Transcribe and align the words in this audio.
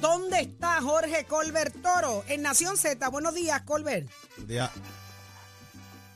¿Dónde 0.00 0.40
está 0.40 0.80
Jorge 0.80 1.24
Colbert 1.24 1.74
Toro? 1.82 2.24
En 2.28 2.42
Nación 2.42 2.76
Z. 2.76 3.06
Buenos 3.08 3.34
días, 3.34 3.60
Colbert. 3.62 4.08
Ya. 4.48 4.70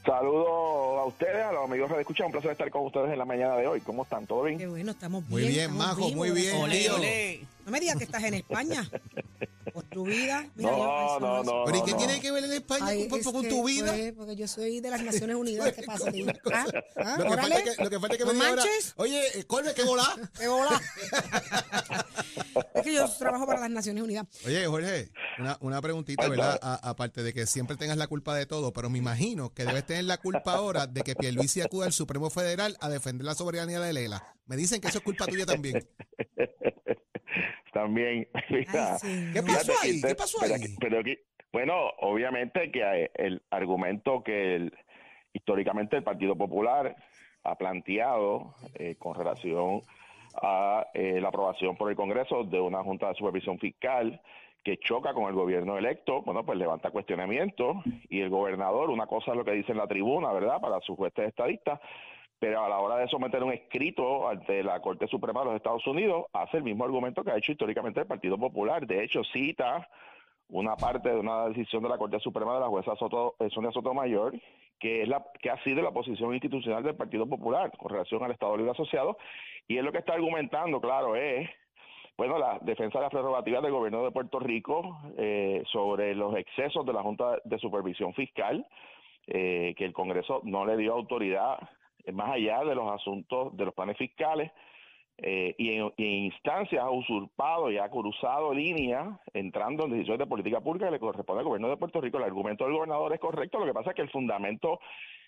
Saludos 0.05 0.99
a 1.01 1.05
ustedes, 1.05 1.45
a 1.45 1.53
los 1.53 1.64
amigos 1.64 1.91
que 1.93 2.01
escuchan. 2.01 2.27
Un 2.27 2.33
placer 2.33 2.53
estar 2.53 2.71
con 2.71 2.87
ustedes 2.87 3.11
en 3.12 3.19
la 3.19 3.25
mañana 3.25 3.57
de 3.57 3.67
hoy. 3.67 3.81
¿Cómo 3.81 4.03
están? 4.05 4.27
¿Todo 4.27 4.43
bien? 4.45 4.59
Qué 4.59 4.67
bueno, 4.67 4.91
estamos 4.93 5.27
bien. 5.29 5.43
Muy 5.43 5.49
bien, 5.53 5.77
Majo, 5.77 5.97
vivos, 5.97 6.15
muy 6.15 6.30
bien. 6.30 6.57
olé. 6.61 7.47
No 7.65 7.73
me 7.73 7.80
digas 7.80 7.97
que 7.97 8.05
estás 8.05 8.23
en 8.25 8.34
España. 8.34 8.89
Tu 9.95 10.05
vida. 10.05 10.47
Mira, 10.55 10.71
No, 10.73 11.21
no, 11.21 11.43
no. 11.45 11.65
¿Pero 11.65 11.79
y 11.79 11.83
qué 11.85 11.93
no. 11.93 11.97
tiene 11.97 12.21
que 12.21 12.31
ver 12.31 12.45
en 12.45 12.53
España 12.53 12.87
Ay, 12.89 13.09
con, 13.09 13.21
es 13.21 13.27
con 13.27 13.43
que, 13.43 13.49
tu 13.49 13.65
vida? 13.65 13.93
pues, 13.93 14.13
porque 14.13 14.37
yo 14.37 14.49
soy 14.49 14.81
de 14.81 14.91
las 14.91 15.03
Naciones 15.03 15.37
Unidas. 15.37 15.73
¿Qué 15.73 15.83
pasa? 15.83 16.11
tío? 16.11 16.27
¿Ah? 16.53 16.67
¿Ah? 16.97 17.17
Lo 17.19 17.25
que, 17.31 17.37
falta 17.37 17.59
es 17.59 17.77
que, 17.77 17.85
lo 17.85 17.91
que 17.91 18.01
falta 18.01 18.15
es 18.15 18.19
que 18.19 18.25
¿No 18.25 18.33
me 18.33 18.39
diga 18.39 18.49
ahora, 18.51 18.65
oye, 18.97 19.39
eh, 19.39 19.45
Colbert, 19.45 19.77
¿qué 19.77 19.85
volá? 19.85 20.15
¡Qué 20.39 20.49
bola! 20.49 20.80
es 22.75 22.83
que 22.83 22.93
yo 22.93 23.09
trabajo 23.19 23.47
para 23.47 23.61
las 23.61 23.71
Naciones 23.71 24.02
Unidas. 24.02 24.27
Oye, 24.45 24.66
Jorge, 24.66 25.11
una, 25.38 25.57
una 25.61 25.80
preguntita, 25.80 26.29
¿verdad? 26.29 26.59
aparte 26.83 27.23
de 27.23 27.33
que 27.33 27.47
siempre 27.47 27.77
tengas 27.77 27.97
la 27.97 28.07
culpa 28.07 28.35
de 28.35 28.47
todo, 28.47 28.73
pero 28.73 28.91
me 28.91 28.99
imagino 28.99 29.52
que 29.55 29.65
debes 29.65 29.87
tener 29.87 30.05
la 30.05 30.19
culpa 30.19 30.55
ahora 30.55 30.87
de 30.87 31.02
que 31.02 31.15
Pierluisi 31.15 31.61
acuda 31.61 31.87
al 31.87 31.93
Supremo 31.93 32.30
Federal 32.30 32.77
a 32.80 32.88
defender 32.88 33.24
la 33.24 33.35
soberanía 33.35 33.80
de 33.80 33.93
Lela. 33.93 34.23
Me 34.47 34.57
dicen 34.57 34.80
que 34.80 34.88
eso 34.88 34.99
es 34.99 35.05
culpa 35.05 35.27
tuya 35.27 35.47
también. 35.47 35.88
También. 37.74 38.27
mira, 38.51 38.92
Ay, 38.95 38.98
señor. 38.98 39.33
¿Qué 39.34 39.42
pasó 39.42 39.73
ahí? 39.82 39.91
usted- 39.96 40.09
¿Qué 40.09 40.15
pasó 40.15 40.38
pero 40.41 40.55
ahí? 40.55 40.60
que- 40.62 40.77
pero 40.80 41.05
que- 41.05 41.19
bueno, 41.52 41.74
obviamente 42.01 42.70
que 42.70 42.82
hay- 42.84 43.09
el 43.15 43.42
argumento 43.51 44.23
que 44.23 44.55
el- 44.55 44.73
históricamente 45.34 45.96
el 45.96 46.02
Partido 46.05 46.37
Popular 46.37 46.96
ha 47.42 47.55
planteado 47.56 48.55
eh, 48.79 48.95
con 48.98 49.15
relación 49.15 49.82
a 50.41 50.87
eh, 50.95 51.20
la 51.20 51.29
aprobación 51.29 51.77
por 51.77 51.91
el 51.91 51.96
Congreso 51.96 52.45
de 52.45 52.60
una 52.60 52.82
Junta 52.82 53.09
de 53.09 53.15
Supervisión 53.15 53.59
Fiscal 53.59 54.21
que 54.65 54.79
choca 54.79 55.12
con 55.12 55.24
el 55.24 55.34
gobierno 55.34 55.77
electo, 55.77 56.23
bueno, 56.23 56.43
pues 56.46 56.56
levanta 56.59 56.90
cuestionamientos 56.90 57.77
y 58.09 58.21
el 58.21 58.30
gobernador, 58.30 58.88
una 58.88 59.06
cosa 59.06 59.32
es 59.32 59.37
lo 59.37 59.45
que 59.45 59.52
dice 59.52 59.73
en 59.73 59.79
la 59.79 59.87
tribuna, 59.87 60.32
¿verdad?, 60.32 60.59
para 60.60 60.80
sus 60.80 60.96
jueces 60.96 61.29
estadistas, 61.29 61.79
pero 62.38 62.65
a 62.65 62.68
la 62.68 62.79
hora 62.79 62.96
de 62.96 63.09
someter 63.09 63.43
un 63.43 63.52
escrito 63.52 64.28
ante 64.28 64.62
la 64.62 64.81
Corte 64.81 65.06
Suprema 65.06 65.41
de 65.41 65.47
los 65.47 65.56
Estados 65.56 65.87
Unidos, 65.87 66.27
hace 66.32 66.59
el 66.59 66.62
mismo 66.62 66.84
argumento 66.84 67.25
que 67.25 67.31
ha 67.31 67.38
hecho 67.38 67.53
históricamente 67.53 68.00
el 68.00 68.06
Partido 68.06 68.38
Popular. 68.38 68.87
De 68.87 69.03
hecho, 69.03 69.22
cita 69.25 69.88
una 70.49 70.77
parte 70.77 71.09
de 71.09 71.19
una 71.19 71.49
decisión 71.49 71.82
de 71.82 71.88
la 71.88 71.99
Corte 71.99 72.21
Suprema 72.21 72.55
de 72.55 72.60
la 72.60 72.69
jueza 72.69 72.93
eh, 72.93 73.50
Sonia 73.50 73.72
Sotomayor, 73.72 74.34
que 74.78 75.03
es 75.03 75.09
la 75.09 75.25
que 75.41 75.50
ha 75.50 75.62
sido 75.65 75.82
la 75.82 75.91
posición 75.91 76.34
institucional 76.34 76.82
del 76.82 76.97
Partido 76.97 77.27
Popular 77.27 77.72
con 77.78 77.91
relación 77.91 78.22
al 78.22 78.32
Estado 78.32 78.56
Libre 78.56 78.72
Asociado, 78.72 79.16
y 79.66 79.78
es 79.78 79.84
lo 79.84 79.93
que 79.93 79.99
está 79.99 80.15
argumentando, 80.15 80.81
claro, 80.81 81.16
es 81.16 81.49
bueno, 82.16 82.38
la 82.38 82.59
defensa 82.60 82.99
de 82.99 83.05
las 83.05 83.10
prerrogativas 83.10 83.62
del 83.62 83.72
gobierno 83.72 84.05
de 84.05 84.12
Puerto 84.12 84.38
Rico 84.38 84.99
eh, 85.19 85.65
sobre 85.72 86.15
los 86.15 86.37
excesos 86.37 86.87
de 86.87 86.93
la 86.93 87.03
Junta 87.03 87.38
de 87.44 87.59
Supervisión 87.59 88.15
Fiscal, 88.15 88.65
eh, 89.27 89.75
que 89.77 89.84
el 89.84 89.93
Congreso 89.93 90.41
no 90.44 90.65
le 90.65 90.77
dio 90.77 90.93
autoridad 90.93 91.59
más 92.12 92.33
allá 92.33 92.65
de 92.65 92.75
los 92.75 92.91
asuntos 92.91 93.56
de 93.56 93.65
los 93.65 93.75
planes 93.75 93.97
fiscales 93.97 94.50
eh, 95.19 95.55
y, 95.59 95.77
en, 95.77 95.93
instancias 95.97 96.83
ha 96.83 96.91
usurpado 96.91 97.71
y 97.71 97.78
ha 97.78 97.88
cruzado 97.88 98.53
línea 98.53 99.21
entrando 99.33 99.84
en 99.84 99.93
decisiones 99.93 100.19
de 100.19 100.27
política 100.27 100.61
pública 100.61 100.87
que 100.87 100.93
le 100.93 100.99
corresponde 100.99 101.41
al 101.41 101.47
gobierno 101.47 101.69
de 101.69 101.77
Puerto 101.77 102.00
Rico. 102.00 102.19
El 102.19 102.25
argumento 102.25 102.65
del 102.65 102.75
gobernador 102.75 103.12
es 103.12 103.21
correcto, 103.21 103.59
lo 103.59 103.66
que 103.66 103.72
pasa 103.75 103.91
es 103.91 103.97
que 103.97 104.03
el 104.03 104.11
fundamento 104.11 104.81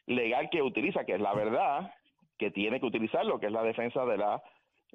legal 0.07 0.49
que 0.51 0.61
utiliza, 0.63 1.05
que 1.05 1.15
es 1.15 1.21
la 1.21 1.35
verdad, 1.35 1.93
que 2.37 2.51
tiene 2.51 2.81
que 2.81 2.87
utilizar 2.87 3.25
lo 3.25 3.39
que 3.39 3.47
es 3.47 3.53
la 3.53 3.63
defensa 3.63 4.05
de 4.05 4.19
la 4.19 4.43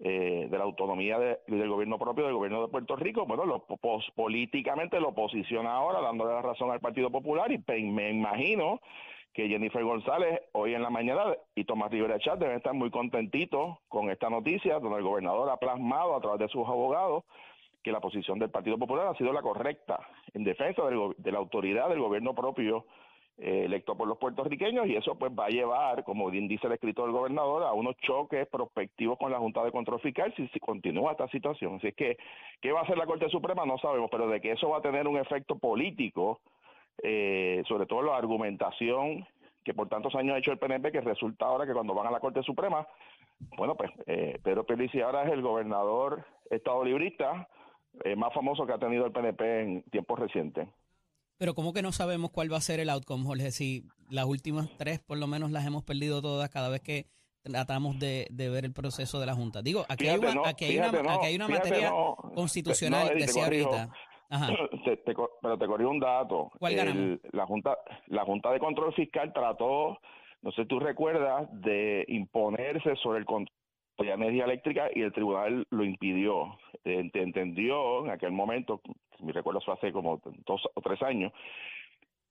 eh, 0.03 0.47
de 0.49 0.57
la 0.57 0.63
autonomía 0.63 1.19
de- 1.19 1.39
del 1.47 1.69
gobierno 1.69 1.99
propio 1.99 2.23
del 2.25 2.33
gobierno 2.33 2.61
de 2.61 2.69
Puerto 2.69 2.95
Rico, 2.95 3.25
bueno, 3.25 3.45
lo, 3.45 3.59
pos- 3.65 4.09
políticamente 4.15 4.99
lo 4.99 5.13
posiciona 5.13 5.73
ahora 5.73 5.99
dándole 6.01 6.33
la 6.33 6.41
razón 6.41 6.71
al 6.71 6.79
Partido 6.79 7.11
Popular 7.11 7.51
y 7.51 7.59
me 7.83 8.09
imagino 8.09 8.79
que 9.33 9.47
Jennifer 9.47 9.83
González 9.83 10.41
hoy 10.51 10.73
en 10.73 10.81
la 10.81 10.89
mañana 10.89 11.35
y 11.55 11.63
Tomás 11.63 11.91
Rivera 11.91 12.19
Chat 12.19 12.39
deben 12.39 12.57
estar 12.57 12.73
muy 12.73 12.89
contentitos 12.89 13.77
con 13.87 14.09
esta 14.09 14.29
noticia, 14.29 14.79
donde 14.79 14.97
el 14.97 15.03
gobernador 15.03 15.49
ha 15.49 15.57
plasmado 15.57 16.15
a 16.15 16.21
través 16.21 16.39
de 16.39 16.47
sus 16.49 16.67
abogados 16.67 17.23
que 17.83 17.91
la 17.91 17.99
posición 17.99 18.39
del 18.39 18.51
Partido 18.51 18.77
Popular 18.77 19.07
ha 19.07 19.15
sido 19.15 19.33
la 19.33 19.41
correcta 19.41 19.99
en 20.33 20.43
defensa 20.43 20.83
del 20.85 21.15
de 21.17 21.31
la 21.31 21.39
autoridad 21.39 21.89
del 21.89 21.99
gobierno 21.99 22.35
propio 22.35 22.85
eh, 23.43 23.63
electo 23.65 23.97
por 23.97 24.07
los 24.07 24.19
puertorriqueños 24.19 24.85
y 24.85 24.95
eso 24.95 25.15
pues 25.15 25.31
va 25.31 25.45
a 25.45 25.49
llevar, 25.49 26.03
como 26.03 26.29
bien 26.29 26.47
dice 26.47 26.67
el 26.67 26.73
escritor 26.73 27.05
del 27.05 27.13
gobernador, 27.13 27.63
a 27.63 27.73
unos 27.73 27.97
choques 27.97 28.47
prospectivos 28.47 29.17
con 29.17 29.31
la 29.31 29.39
Junta 29.39 29.63
de 29.63 29.71
Control 29.71 29.99
Fiscal 29.99 30.31
si, 30.35 30.47
si 30.49 30.59
continúa 30.59 31.13
esta 31.13 31.27
situación. 31.29 31.77
Así 31.77 31.87
es 31.87 31.95
que, 31.95 32.17
¿qué 32.61 32.71
va 32.71 32.81
a 32.81 32.83
hacer 32.83 32.99
la 32.99 33.07
Corte 33.07 33.29
Suprema? 33.29 33.65
No 33.65 33.79
sabemos, 33.79 34.11
pero 34.11 34.27
de 34.27 34.39
que 34.41 34.51
eso 34.51 34.69
va 34.69 34.77
a 34.77 34.81
tener 34.81 35.07
un 35.07 35.17
efecto 35.17 35.57
político, 35.57 36.39
eh, 37.03 37.63
sobre 37.67 37.85
todo 37.85 38.03
la 38.03 38.17
argumentación 38.17 39.25
que 39.63 39.73
por 39.73 39.89
tantos 39.89 40.15
años 40.15 40.35
ha 40.35 40.39
hecho 40.39 40.51
el 40.51 40.57
PNP, 40.57 40.91
que 40.91 41.01
resulta 41.01 41.45
ahora 41.45 41.65
que 41.65 41.73
cuando 41.73 41.93
van 41.93 42.07
a 42.07 42.11
la 42.11 42.19
Corte 42.19 42.41
Suprema, 42.43 42.87
bueno, 43.57 43.75
pues 43.75 43.91
eh, 44.07 44.39
Pedro 44.43 44.65
Pierluisi 44.65 45.01
ahora 45.01 45.23
es 45.23 45.31
el 45.31 45.41
gobernador 45.41 46.25
estado 46.49 46.83
librista 46.83 47.47
eh, 48.03 48.15
más 48.15 48.33
famoso 48.33 48.65
que 48.65 48.73
ha 48.73 48.79
tenido 48.79 49.05
el 49.05 49.11
PNP 49.11 49.61
en 49.61 49.83
tiempos 49.83 50.19
recientes. 50.19 50.67
Pero 51.37 51.55
¿cómo 51.55 51.73
que 51.73 51.81
no 51.81 51.91
sabemos 51.91 52.31
cuál 52.31 52.51
va 52.51 52.57
a 52.57 52.61
ser 52.61 52.79
el 52.79 52.89
outcome, 52.89 53.25
Jorge? 53.25 53.51
Si 53.51 53.83
las 54.09 54.25
últimas 54.25 54.69
tres 54.77 54.99
por 54.99 55.17
lo 55.17 55.27
menos 55.27 55.51
las 55.51 55.65
hemos 55.65 55.83
perdido 55.83 56.21
todas 56.21 56.49
cada 56.49 56.69
vez 56.69 56.81
que 56.81 57.07
tratamos 57.41 57.97
de, 57.99 58.27
de 58.29 58.49
ver 58.49 58.65
el 58.65 58.73
proceso 58.73 59.19
de 59.19 59.25
la 59.25 59.33
Junta. 59.33 59.61
Digo, 59.61 59.85
aquí 59.89 60.07
hay 60.07 60.19
una, 60.19 60.33
no, 60.33 60.45
aquí 60.45 60.65
hay 60.65 60.77
una, 60.77 60.91
no, 60.91 61.09
aquí 61.11 61.25
hay 61.25 61.35
una 61.35 61.47
fíjate, 61.47 61.69
materia 61.69 61.89
no. 61.89 62.15
constitucional, 62.35 63.17
decía 63.17 63.45
ahorita. 63.45 63.89
Ajá. 64.31 64.47
Te- 64.85 64.97
te 64.97 65.13
co- 65.13 65.31
pero 65.41 65.57
te 65.57 65.67
corrí 65.67 65.83
un 65.83 65.99
dato. 65.99 66.49
¿Cuál 66.57 66.75
ganamos? 66.75 67.19
la 67.31 67.45
junta, 67.45 67.77
la 68.07 68.23
junta 68.25 68.51
de 68.51 68.59
control 68.59 68.93
fiscal 68.93 69.31
trató, 69.33 69.99
no 70.41 70.51
sé 70.51 70.63
si 70.63 70.67
tú 70.67 70.79
recuerdas, 70.79 71.47
de 71.51 72.05
imponerse 72.07 72.95
sobre 72.95 73.19
el 73.19 73.25
control 73.25 73.55
de 73.99 74.05
la 74.05 74.13
energía 74.15 74.45
eléctrica 74.45 74.89
y 74.95 75.01
el 75.01 75.11
tribunal 75.13 75.67
lo 75.69 75.83
impidió. 75.83 76.57
Te 76.81 76.97
entendió 77.21 78.05
en 78.05 78.11
aquel 78.11 78.31
momento, 78.31 78.81
mi 79.19 79.31
recuerdo 79.31 79.61
fue 79.61 79.75
hace 79.75 79.91
como 79.91 80.19
dos 80.47 80.65
o 80.73 80.81
tres 80.81 81.01
años, 81.03 81.31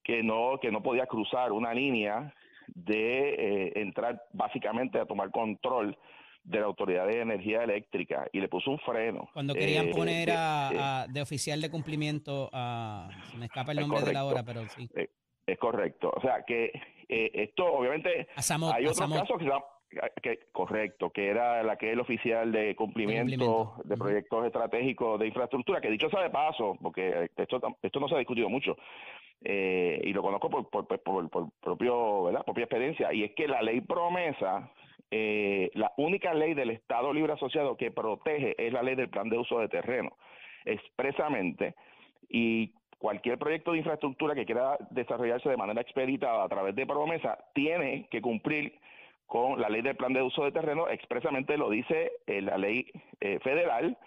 que 0.03 0.23
no 0.23 0.57
que 0.59 0.71
no 0.71 0.81
podía 0.81 1.05
cruzar 1.05 1.51
una 1.51 1.73
línea 1.73 2.33
de 2.73 3.35
eh, 3.67 3.71
entrar 3.75 4.21
básicamente 4.33 4.99
a 4.99 5.05
tomar 5.05 5.31
control 5.31 5.95
de 6.43 6.59
la 6.59 6.65
autoridad 6.65 7.07
de 7.07 7.21
energía 7.21 7.63
eléctrica 7.63 8.27
y 8.33 8.39
le 8.39 8.47
puso 8.47 8.71
un 8.71 8.79
freno. 8.79 9.29
Cuando 9.33 9.53
querían 9.53 9.87
Eh, 9.89 9.91
poner 9.95 10.31
a, 10.31 10.69
eh, 10.71 10.77
a- 10.79 11.07
de 11.07 11.21
oficial 11.21 11.61
de 11.61 11.69
cumplimiento 11.69 12.49
a... 12.51 13.09
se 13.29 13.37
me 13.37 13.45
escapa 13.45 13.71
el 13.71 13.79
Es 13.79 13.87
nombre 13.87 14.05
de 14.05 14.13
la 14.13 14.25
hora, 14.25 14.43
pero 14.43 14.67
sí. 14.69 14.89
Es 15.45 15.57
correcto. 15.59 16.11
O 16.15 16.21
sea, 16.21 16.43
que 16.45 16.71
eh, 17.09 17.31
esto 17.33 17.65
obviamente 17.65 18.27
Samot, 18.37 18.73
hay 18.75 18.85
otros 18.85 19.11
casos 19.11 19.37
que, 19.37 19.43
se 19.43 19.49
llama- 19.49 19.65
que 20.21 20.39
correcto, 20.51 21.09
que 21.09 21.27
era 21.27 21.61
la 21.63 21.75
que 21.75 21.87
es 21.87 21.93
el 21.93 21.99
oficial 21.99 22.51
de 22.51 22.75
cumplimiento, 22.75 23.25
cumplimiento. 23.75 23.81
de 23.83 23.97
proyectos 23.97 24.45
estratégicos 24.45 25.19
de 25.19 25.27
infraestructura, 25.27 25.81
que 25.81 25.89
dicho 25.89 26.09
sea 26.09 26.21
de 26.21 26.29
paso, 26.29 26.77
porque 26.81 27.29
esto 27.35 27.59
esto 27.81 27.99
no 27.99 28.07
se 28.07 28.15
ha 28.15 28.19
discutido 28.19 28.49
mucho. 28.49 28.77
eh, 29.43 29.99
y 30.03 30.13
lo 30.13 30.21
conozco 30.21 30.49
por, 30.49 30.69
por, 30.69 30.87
por, 30.87 31.29
por 31.29 31.49
propio, 31.59 32.23
¿verdad? 32.25 32.45
propia 32.45 32.65
experiencia, 32.65 33.11
y 33.11 33.23
es 33.23 33.31
que 33.35 33.47
la 33.47 33.61
ley 33.63 33.81
promesa, 33.81 34.69
eh, 35.11 35.69
la 35.73 35.91
única 35.97 36.33
ley 36.33 36.53
del 36.53 36.71
Estado 36.71 37.13
Libre 37.13 37.33
Asociado 37.33 37.75
que 37.75 37.91
protege 37.91 38.55
es 38.57 38.71
la 38.71 38.81
ley 38.81 38.95
del 38.95 39.09
plan 39.09 39.29
de 39.29 39.37
uso 39.37 39.59
de 39.59 39.67
terreno, 39.67 40.17
expresamente, 40.65 41.75
y 42.29 42.73
cualquier 42.97 43.37
proyecto 43.37 43.71
de 43.71 43.79
infraestructura 43.79 44.35
que 44.35 44.45
quiera 44.45 44.77
desarrollarse 44.91 45.49
de 45.49 45.57
manera 45.57 45.81
expeditada 45.81 46.43
a 46.43 46.49
través 46.49 46.75
de 46.75 46.85
promesa 46.85 47.37
tiene 47.53 48.07
que 48.09 48.21
cumplir 48.21 48.79
con 49.25 49.59
la 49.59 49.69
ley 49.69 49.81
del 49.81 49.95
plan 49.95 50.13
de 50.13 50.21
uso 50.21 50.43
de 50.43 50.51
terreno, 50.51 50.87
expresamente 50.87 51.57
lo 51.57 51.69
dice 51.69 52.11
eh, 52.27 52.41
la 52.41 52.57
ley 52.57 52.85
eh, 53.21 53.39
federal, 53.39 53.97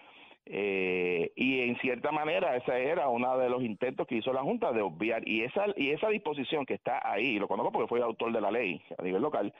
eh, 0.45 1.31
y 1.35 1.61
en 1.61 1.75
cierta 1.79 2.11
manera 2.11 2.55
ese 2.55 2.89
era 2.89 3.09
uno 3.09 3.35
de 3.37 3.49
los 3.49 3.63
intentos 3.63 4.05
que 4.05 4.17
hizo 4.17 4.31
la 4.31 4.43
Junta 4.43 4.71
de 4.71 4.81
obviar, 4.81 5.27
y 5.27 5.41
esa, 5.41 5.65
y 5.75 5.89
esa 5.89 6.09
disposición 6.09 6.65
que 6.65 6.75
está 6.75 7.01
ahí, 7.03 7.39
lo 7.39 7.47
conozco 7.47 7.71
porque 7.71 7.87
fui 7.87 8.01
autor 8.01 8.31
de 8.31 8.41
la 8.41 8.51
ley 8.51 8.81
a 8.97 9.01
nivel 9.01 9.23
local, 9.23 9.51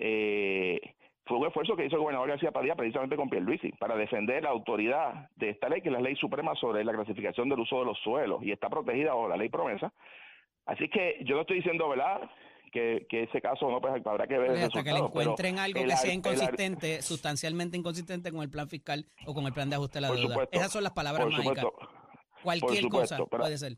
eh, 0.00 0.80
fue 1.26 1.36
un 1.38 1.46
esfuerzo 1.46 1.76
que 1.76 1.84
hizo 1.84 1.96
el 1.96 2.00
gobernador 2.02 2.28
García 2.30 2.52
Padilla 2.52 2.74
precisamente 2.74 3.16
con 3.16 3.28
Pierluisi 3.28 3.72
para 3.72 3.96
defender 3.96 4.42
la 4.44 4.50
autoridad 4.50 5.28
de 5.36 5.50
esta 5.50 5.68
ley, 5.68 5.82
que 5.82 5.88
es 5.88 5.92
la 5.92 6.00
ley 6.00 6.16
suprema 6.16 6.54
sobre 6.54 6.84
la 6.84 6.92
clasificación 6.94 7.48
del 7.48 7.60
uso 7.60 7.80
de 7.80 7.84
los 7.84 7.98
suelos 7.98 8.42
y 8.42 8.50
está 8.52 8.68
protegida 8.70 9.10
bajo 9.14 9.28
la 9.28 9.36
ley 9.36 9.48
promesa. 9.50 9.92
Así 10.66 10.88
que 10.88 11.16
yo 11.24 11.34
no 11.34 11.42
estoy 11.42 11.56
diciendo, 11.56 11.88
¿verdad?, 11.88 12.30
que, 12.70 13.06
que 13.08 13.22
ese 13.22 13.40
caso 13.40 13.70
no, 13.70 13.80
pues 13.80 13.94
habrá 14.06 14.26
que 14.26 14.36
ver 14.38 14.50
el 14.50 14.62
hasta 14.64 14.82
que 14.84 14.92
le 14.92 14.98
encuentren 14.98 15.58
algo 15.58 15.80
el 15.80 15.88
que 15.88 15.96
sea 15.96 16.10
el 16.12 16.18
inconsistente, 16.18 17.00
sustancialmente 17.00 17.78
inconsistente 17.78 18.30
con 18.30 18.42
el 18.42 18.50
plan 18.50 18.68
fiscal 18.68 19.06
o 19.26 19.32
con 19.32 19.46
el 19.46 19.54
plan 19.54 19.70
de 19.70 19.76
ajuste 19.76 19.96
de 19.98 20.00
la 20.02 20.08
deuda. 20.12 20.28
supuesto, 20.28 20.58
Esas 20.58 20.72
son 20.72 20.82
las 20.84 20.92
palabras 20.92 21.24
por 21.24 21.32
mágicas. 21.32 21.60
supuesto, 21.64 21.88
Cualquier 22.42 22.82
por 22.82 22.90
cosa 22.90 23.16
pero- 23.16 23.28
puede 23.42 23.56
ser. 23.58 23.72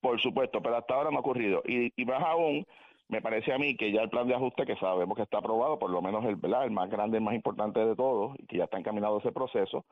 Por 0.00 0.18
supuesto, 0.22 0.62
pero 0.62 0.76
hasta 0.78 0.94
ahora 0.94 1.10
no 1.10 1.18
ha 1.18 1.20
ocurrido. 1.20 1.62
Y, 1.66 1.92
y 1.94 2.04
más 2.06 2.22
aún, 2.22 2.66
me 3.10 3.20
parece 3.20 3.52
a 3.52 3.58
mí 3.58 3.76
que 3.76 3.92
ya 3.92 4.02
el 4.02 4.08
plan 4.08 4.28
de 4.28 4.34
ajuste 4.34 4.64
que 4.64 4.76
sabemos 4.76 5.16
que 5.16 5.22
está 5.22 5.38
aprobado, 5.38 5.78
por 5.78 5.90
lo 5.90 6.00
menos 6.00 6.24
el, 6.24 6.38
el 6.42 6.70
más 6.70 6.88
grande, 6.88 7.18
el 7.18 7.24
más 7.24 7.34
importante 7.34 7.84
de 7.84 7.96
todos, 7.96 8.38
y 8.38 8.46
que 8.46 8.58
ya 8.58 8.64
está 8.64 8.78
encaminado 8.78 9.18
ese 9.18 9.32
proceso, 9.32 9.84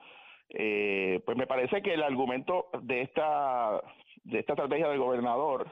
eh, 0.50 1.20
pues 1.26 1.36
me 1.36 1.46
parece 1.46 1.82
que 1.82 1.94
el 1.94 2.02
argumento 2.02 2.68
de 2.82 3.02
esta, 3.02 3.82
de 4.24 4.38
esta 4.38 4.52
estrategia 4.52 4.88
del 4.88 4.98
gobernador 4.98 5.66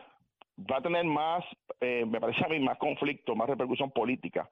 va 0.58 0.78
a 0.78 0.82
tener 0.82 1.04
más, 1.04 1.44
eh, 1.80 2.04
me 2.06 2.20
parece 2.20 2.44
a 2.44 2.48
mí, 2.48 2.58
más 2.58 2.78
conflicto, 2.78 3.36
más 3.36 3.48
repercusión 3.48 3.90
política 3.90 4.48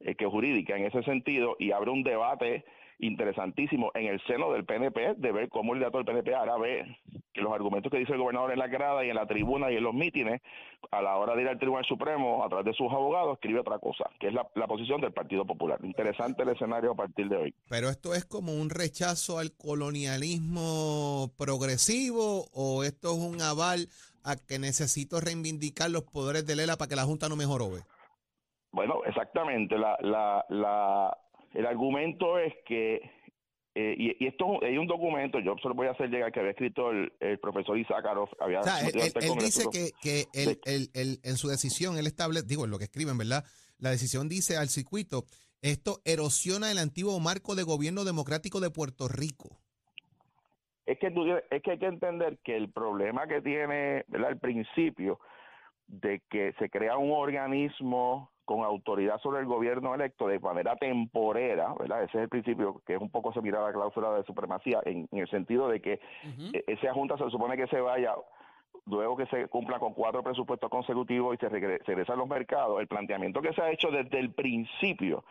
eh, 0.00 0.14
que 0.14 0.26
jurídica 0.26 0.76
en 0.76 0.86
ese 0.86 1.02
sentido 1.02 1.56
y 1.58 1.72
abre 1.72 1.90
un 1.90 2.02
debate 2.02 2.64
interesantísimo 3.00 3.90
en 3.94 4.06
el 4.06 4.20
seno 4.26 4.52
del 4.52 4.64
PNP 4.64 5.14
de 5.16 5.32
ver 5.32 5.48
cómo 5.48 5.74
el 5.74 5.80
dato 5.80 5.98
del 5.98 6.06
PNP 6.06 6.34
ahora 6.34 6.56
ve 6.58 6.96
que 7.32 7.40
los 7.40 7.52
argumentos 7.52 7.90
que 7.90 7.98
dice 7.98 8.12
el 8.12 8.18
gobernador 8.18 8.52
en 8.52 8.58
la 8.58 8.66
grada 8.66 9.04
y 9.04 9.10
en 9.10 9.16
la 9.16 9.26
tribuna 9.26 9.70
y 9.70 9.76
en 9.76 9.84
los 9.84 9.94
mítines, 9.94 10.40
a 10.90 11.00
la 11.00 11.16
hora 11.16 11.34
de 11.34 11.42
ir 11.42 11.48
al 11.48 11.58
Tribunal 11.58 11.84
Supremo 11.84 12.44
a 12.44 12.48
través 12.48 12.66
de 12.66 12.74
sus 12.74 12.90
abogados, 12.90 13.34
escribe 13.34 13.60
otra 13.60 13.78
cosa, 13.78 14.10
que 14.18 14.28
es 14.28 14.34
la, 14.34 14.48
la 14.54 14.66
posición 14.66 15.00
del 15.00 15.12
Partido 15.12 15.44
Popular. 15.44 15.78
Interesante 15.82 16.42
el 16.42 16.50
escenario 16.50 16.92
a 16.92 16.96
partir 16.96 17.28
de 17.28 17.36
hoy. 17.36 17.54
Pero 17.68 17.88
esto 17.88 18.14
es 18.14 18.24
como 18.24 18.52
un 18.52 18.70
rechazo 18.70 19.38
al 19.38 19.52
colonialismo 19.56 21.30
progresivo 21.38 22.46
o 22.52 22.84
esto 22.84 23.12
es 23.12 23.18
un 23.18 23.40
aval 23.40 23.88
a 24.24 24.36
que 24.36 24.58
necesito 24.58 25.20
reivindicar 25.20 25.90
los 25.90 26.02
poderes 26.02 26.46
de 26.46 26.56
Lela 26.56 26.76
para 26.76 26.88
que 26.88 26.96
la 26.96 27.04
Junta 27.04 27.28
no 27.28 27.36
me 27.36 27.46
jorobe. 27.46 27.80
Bueno, 28.72 29.00
exactamente. 29.04 29.76
La, 29.78 29.96
la, 30.00 30.44
la, 30.48 31.16
el 31.54 31.66
argumento 31.66 32.38
es 32.38 32.54
que, 32.64 32.96
eh, 33.74 33.94
y, 33.96 34.24
y, 34.24 34.28
esto 34.28 34.62
hay 34.62 34.78
un 34.78 34.86
documento, 34.86 35.38
yo 35.40 35.56
se 35.62 35.68
lo 35.68 35.74
voy 35.74 35.86
a 35.86 35.92
hacer 35.92 36.10
llegar, 36.10 36.32
que 36.32 36.40
había 36.40 36.52
escrito 36.52 36.90
el, 36.90 37.12
el 37.20 37.38
profesor 37.38 37.78
Isaacarov. 37.78 38.28
Había 38.40 38.60
o 38.60 38.62
sea, 38.62 38.80
él, 38.80 38.92
él, 38.94 39.12
él 39.20 39.38
dice 39.38 39.64
que, 39.72 39.90
que 40.00 40.26
él, 40.34 41.20
en 41.22 41.36
su 41.36 41.48
decisión, 41.48 41.96
él 41.96 42.06
establece, 42.06 42.46
digo, 42.46 42.64
en 42.64 42.70
lo 42.70 42.78
que 42.78 42.84
escriben, 42.84 43.18
¿verdad? 43.18 43.44
La 43.78 43.90
decisión 43.90 44.28
dice 44.28 44.56
al 44.56 44.68
circuito, 44.68 45.24
esto 45.62 46.00
erosiona 46.04 46.70
el 46.70 46.78
antiguo 46.78 47.18
marco 47.20 47.54
de 47.54 47.62
gobierno 47.62 48.04
democrático 48.04 48.60
de 48.60 48.70
Puerto 48.70 49.08
Rico. 49.08 49.58
Es 50.86 50.98
que, 50.98 51.06
es 51.50 51.62
que 51.62 51.70
hay 51.70 51.78
que 51.78 51.86
entender 51.86 52.38
que 52.42 52.56
el 52.56 52.70
problema 52.72 53.26
que 53.26 53.40
tiene, 53.40 54.04
¿verdad? 54.08 54.30
El 54.30 54.38
principio 54.38 55.20
de 55.86 56.22
que 56.30 56.52
se 56.58 56.68
crea 56.70 56.96
un 56.96 57.12
organismo 57.12 58.30
con 58.50 58.64
autoridad 58.64 59.20
sobre 59.20 59.38
el 59.38 59.46
gobierno 59.46 59.94
electo 59.94 60.26
de 60.26 60.40
manera 60.40 60.74
temporera, 60.74 61.72
¿verdad? 61.78 62.02
Ese 62.02 62.18
es 62.18 62.22
el 62.24 62.28
principio 62.28 62.82
que 62.84 62.96
es 62.96 63.00
un 63.00 63.08
poco 63.08 63.32
se 63.32 63.40
mira 63.40 63.62
la 63.62 63.72
cláusula 63.72 64.10
de 64.10 64.24
supremacía 64.24 64.80
en, 64.86 65.06
en 65.12 65.18
el 65.20 65.28
sentido 65.30 65.68
de 65.68 65.80
que 65.80 66.00
uh 66.24 66.28
-huh. 66.28 66.64
esa 66.66 66.92
junta 66.92 67.16
se 67.16 67.30
supone 67.30 67.56
que 67.56 67.68
se 67.68 67.80
vaya 67.80 68.12
luego 68.86 69.16
que 69.16 69.26
se 69.26 69.46
cumpla 69.46 69.78
con 69.78 69.94
cuatro 69.94 70.24
presupuestos 70.24 70.68
consecutivos 70.68 71.36
y 71.36 71.38
se, 71.38 71.48
regre 71.48 71.78
se 71.78 71.92
regresa 71.92 72.14
a 72.14 72.16
los 72.16 72.26
mercados, 72.26 72.80
el 72.80 72.88
planteamiento 72.88 73.40
que 73.40 73.52
se 73.52 73.62
ha 73.62 73.70
hecho 73.70 73.92
desde 73.92 74.18
el 74.18 74.32
principio 74.32 75.22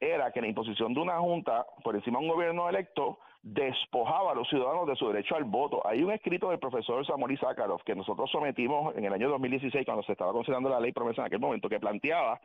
era 0.00 0.32
que 0.32 0.40
la 0.40 0.48
imposición 0.48 0.94
de 0.94 1.00
una 1.00 1.20
junta 1.20 1.64
por 1.84 1.94
encima 1.94 2.18
de 2.18 2.24
un 2.24 2.32
gobierno 2.32 2.68
electo 2.68 3.20
despojaba 3.44 4.32
a 4.32 4.34
los 4.34 4.48
ciudadanos 4.48 4.86
de 4.86 4.96
su 4.96 5.06
derecho 5.06 5.36
al 5.36 5.44
voto. 5.44 5.86
Hay 5.86 6.02
un 6.02 6.10
escrito 6.10 6.48
del 6.48 6.58
profesor 6.58 7.06
Samuel 7.06 7.38
Sakharov 7.38 7.84
que 7.84 7.94
nosotros 7.94 8.30
sometimos 8.30 8.96
en 8.96 9.04
el 9.04 9.12
año 9.12 9.28
2016 9.28 9.84
cuando 9.84 10.02
se 10.02 10.12
estaba 10.12 10.32
considerando 10.32 10.70
la 10.70 10.80
ley 10.80 10.92
promesa 10.92 11.20
en 11.20 11.26
aquel 11.26 11.40
momento 11.40 11.68
que 11.68 11.78
planteaba 11.78 12.40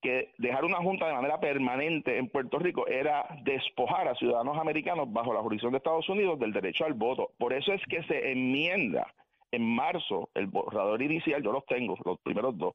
que 0.00 0.30
dejar 0.38 0.64
una 0.64 0.76
junta 0.76 1.08
de 1.08 1.14
manera 1.14 1.40
permanente 1.40 2.18
en 2.18 2.28
Puerto 2.28 2.60
Rico 2.60 2.86
era 2.86 3.26
despojar 3.42 4.06
a 4.06 4.14
ciudadanos 4.14 4.56
americanos 4.56 5.12
bajo 5.12 5.34
la 5.34 5.40
jurisdicción 5.40 5.72
de 5.72 5.78
Estados 5.78 6.08
Unidos 6.08 6.38
del 6.38 6.52
derecho 6.52 6.84
al 6.84 6.94
voto. 6.94 7.32
Por 7.36 7.52
eso 7.52 7.72
es 7.72 7.82
que 7.86 8.04
se 8.04 8.30
enmienda 8.30 9.12
en 9.50 9.64
marzo 9.64 10.30
el 10.34 10.46
borrador 10.46 11.02
inicial, 11.02 11.42
yo 11.42 11.50
los 11.50 11.66
tengo, 11.66 11.96
los 12.04 12.20
primeros 12.20 12.56
dos, 12.56 12.74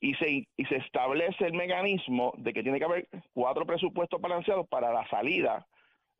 y 0.00 0.14
se, 0.14 0.48
y 0.56 0.64
se 0.64 0.76
establece 0.76 1.46
el 1.46 1.52
mecanismo 1.52 2.32
de 2.38 2.52
que 2.52 2.64
tiene 2.64 2.80
que 2.80 2.84
haber 2.86 3.08
cuatro 3.34 3.64
presupuestos 3.64 4.20
balanceados 4.20 4.66
para 4.66 4.92
la 4.92 5.06
salida 5.08 5.64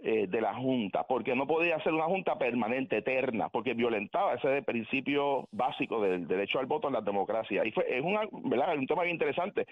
eh, 0.00 0.28
de 0.28 0.40
la 0.40 0.54
Junta, 0.54 1.04
porque 1.08 1.34
no 1.34 1.44
podía 1.48 1.82
ser 1.82 1.92
una 1.92 2.04
Junta 2.04 2.38
permanente, 2.38 2.98
eterna, 2.98 3.48
porque 3.48 3.74
violentaba 3.74 4.34
ese 4.34 4.62
principio 4.62 5.48
básico 5.50 6.00
del 6.00 6.28
derecho 6.28 6.60
al 6.60 6.66
voto 6.66 6.86
en 6.86 6.94
la 6.94 7.00
democracia. 7.00 7.64
Y 7.64 7.72
fue, 7.72 7.84
es 7.98 8.04
una, 8.04 8.20
¿verdad? 8.44 8.78
un 8.78 8.86
tema 8.86 9.02
bien 9.02 9.16
interesante. 9.16 9.66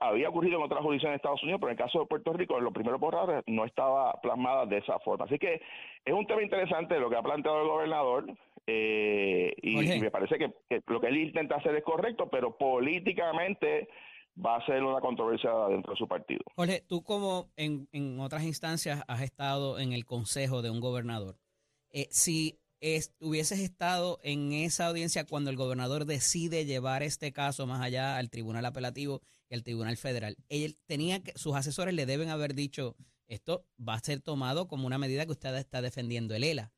Había 0.00 0.28
ocurrido 0.28 0.58
en 0.58 0.64
otras 0.64 0.82
jurisdicciones 0.82 1.14
de 1.14 1.16
Estados 1.16 1.42
Unidos, 1.42 1.60
pero 1.62 1.70
en 1.70 1.78
el 1.78 1.82
caso 1.82 2.00
de 2.00 2.06
Puerto 2.06 2.34
Rico, 2.34 2.58
en 2.58 2.64
los 2.64 2.74
primeros 2.74 3.00
borradores 3.00 3.42
no 3.46 3.64
estaba 3.64 4.12
plasmada 4.20 4.66
de 4.66 4.78
esa 4.78 4.98
forma. 4.98 5.24
Así 5.24 5.38
que 5.38 5.62
es 6.04 6.12
un 6.12 6.26
tema 6.26 6.42
interesante 6.42 7.00
lo 7.00 7.08
que 7.08 7.16
ha 7.16 7.22
planteado 7.22 7.62
el 7.62 7.68
gobernador. 7.68 8.26
Eh, 8.66 9.54
y, 9.62 9.92
y, 9.92 10.00
me 10.00 10.10
parece 10.10 10.36
que, 10.36 10.52
que, 10.68 10.82
lo 10.86 11.00
que 11.00 11.06
él 11.06 11.16
intenta 11.16 11.56
hacer 11.56 11.74
es 11.74 11.84
correcto, 11.84 12.28
pero 12.30 12.56
políticamente 12.56 13.88
va 14.36 14.56
a 14.56 14.66
ser 14.66 14.82
una 14.82 15.00
controversia 15.00 15.50
dentro 15.68 15.92
de 15.92 15.98
su 15.98 16.08
partido. 16.08 16.40
Jorge, 16.56 16.84
tú 16.86 17.02
como 17.02 17.50
en, 17.56 17.88
en 17.92 18.18
otras 18.20 18.42
instancias 18.44 19.02
has 19.06 19.22
estado 19.22 19.78
en 19.78 19.92
el 19.92 20.04
consejo 20.04 20.62
de 20.62 20.70
un 20.70 20.80
gobernador, 20.80 21.38
eh, 21.90 22.08
si 22.10 22.58
es, 22.80 23.14
hubieses 23.20 23.60
estado 23.60 24.18
en 24.22 24.52
esa 24.52 24.88
audiencia 24.88 25.24
cuando 25.24 25.50
el 25.50 25.56
gobernador 25.56 26.04
decide 26.04 26.66
llevar 26.66 27.02
este 27.02 27.32
caso 27.32 27.66
más 27.66 27.80
allá 27.80 28.18
al 28.18 28.30
tribunal 28.30 28.66
apelativo 28.66 29.22
y 29.48 29.54
al 29.54 29.62
tribunal 29.62 29.96
federal, 29.96 30.36
él 30.48 30.76
tenía 30.86 31.22
que, 31.22 31.32
sus 31.36 31.54
asesores 31.54 31.94
le 31.94 32.04
deben 32.04 32.28
haber 32.28 32.54
dicho, 32.54 32.96
esto 33.26 33.64
va 33.76 33.94
a 33.94 34.00
ser 34.00 34.20
tomado 34.20 34.68
como 34.68 34.86
una 34.86 34.98
medida 34.98 35.24
que 35.24 35.32
usted 35.32 35.54
está 35.56 35.80
defendiendo 35.80 36.34
el 36.34 36.44
ELA. 36.44 36.72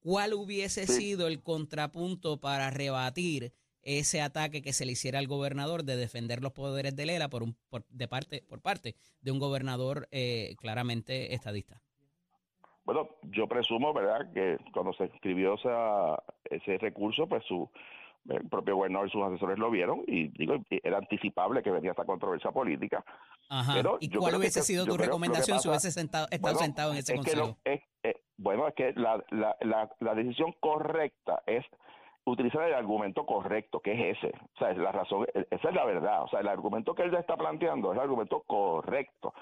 ¿Cuál 0.00 0.34
hubiese 0.34 0.86
sí. 0.86 0.92
sido 0.92 1.28
el 1.28 1.42
contrapunto 1.42 2.40
para 2.40 2.70
rebatir 2.70 3.54
ese 3.84 4.20
ataque 4.20 4.62
que 4.62 4.72
se 4.72 4.86
le 4.86 4.92
hiciera 4.92 5.18
al 5.18 5.26
gobernador 5.26 5.84
de 5.84 5.96
defender 5.96 6.42
los 6.42 6.52
poderes 6.52 6.96
de 6.96 7.06
Lela 7.06 7.28
por, 7.28 7.42
un, 7.42 7.56
por, 7.68 7.84
de 7.88 8.08
parte, 8.08 8.42
por 8.48 8.60
parte 8.60 8.94
de 9.20 9.30
un 9.30 9.38
gobernador 9.38 10.08
eh, 10.10 10.54
claramente 10.58 11.34
estadista? 11.34 11.80
Bueno, 12.84 13.08
yo 13.22 13.48
presumo, 13.48 13.94
¿verdad?, 13.94 14.30
que 14.34 14.58
cuando 14.72 14.92
se 14.92 15.04
escribió 15.04 15.54
esa, 15.54 16.22
ese 16.50 16.78
recurso, 16.78 17.26
pues 17.26 17.42
su 17.44 17.70
el 18.28 18.48
propio 18.48 18.76
gobernador 18.76 19.08
y 19.08 19.10
sus 19.10 19.22
asesores 19.22 19.58
lo 19.58 19.70
vieron 19.70 20.02
y 20.06 20.28
digo, 20.28 20.56
era 20.70 20.98
anticipable 20.98 21.62
que 21.62 21.70
venía 21.70 21.90
esta 21.90 22.04
controversia 22.04 22.50
política. 22.50 23.04
Ajá. 23.50 23.74
Pero 23.74 23.98
¿Y 24.00 24.08
cuál 24.08 24.36
hubiese 24.36 24.60
que, 24.60 24.64
sido 24.64 24.86
tu 24.86 24.96
recomendación 24.96 25.60
si 25.60 25.68
hubiese 25.68 25.90
sentado, 25.90 26.26
estado 26.30 26.40
bueno, 26.40 26.58
sentado 26.58 26.92
en 26.92 26.98
ese 26.98 27.12
es 27.12 27.18
consejo? 27.18 27.58
Es, 27.64 27.82
eh, 28.02 28.22
bueno, 28.38 28.66
es 28.66 28.74
que 28.74 28.92
la, 28.94 29.22
la, 29.30 29.56
la, 29.60 29.90
la 30.00 30.14
decisión 30.14 30.54
correcta 30.60 31.42
es 31.46 31.64
utilizar 32.24 32.62
el 32.62 32.74
argumento 32.74 33.26
correcto, 33.26 33.80
que 33.80 33.92
es 33.92 34.18
ese. 34.18 34.32
O 34.54 34.58
sea, 34.58 34.72
la 34.74 34.92
razón, 34.92 35.26
esa 35.50 35.68
es 35.68 35.74
la 35.74 35.84
verdad. 35.84 36.22
O 36.22 36.28
sea, 36.28 36.40
el 36.40 36.48
argumento 36.48 36.94
que 36.94 37.02
él 37.02 37.12
ya 37.12 37.18
está 37.18 37.36
planteando 37.36 37.90
es 37.92 37.96
el 37.96 38.02
argumento 38.02 38.42
correcto. 38.46 39.34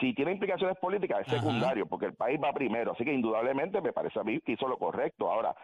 Si 0.00 0.14
tiene 0.14 0.32
implicaciones 0.32 0.78
políticas, 0.78 1.20
es 1.20 1.32
secundario, 1.32 1.86
porque 1.86 2.06
el 2.06 2.14
país 2.14 2.40
va 2.42 2.52
primero. 2.52 2.92
Así 2.92 3.04
que 3.04 3.12
indudablemente 3.12 3.80
me 3.80 3.92
parece 3.92 4.20
a 4.20 4.24
mí 4.24 4.40
que 4.40 4.52
hizo 4.52 4.68
lo 4.68 4.78
correcto. 4.78 5.30
Ahora, 5.30 5.54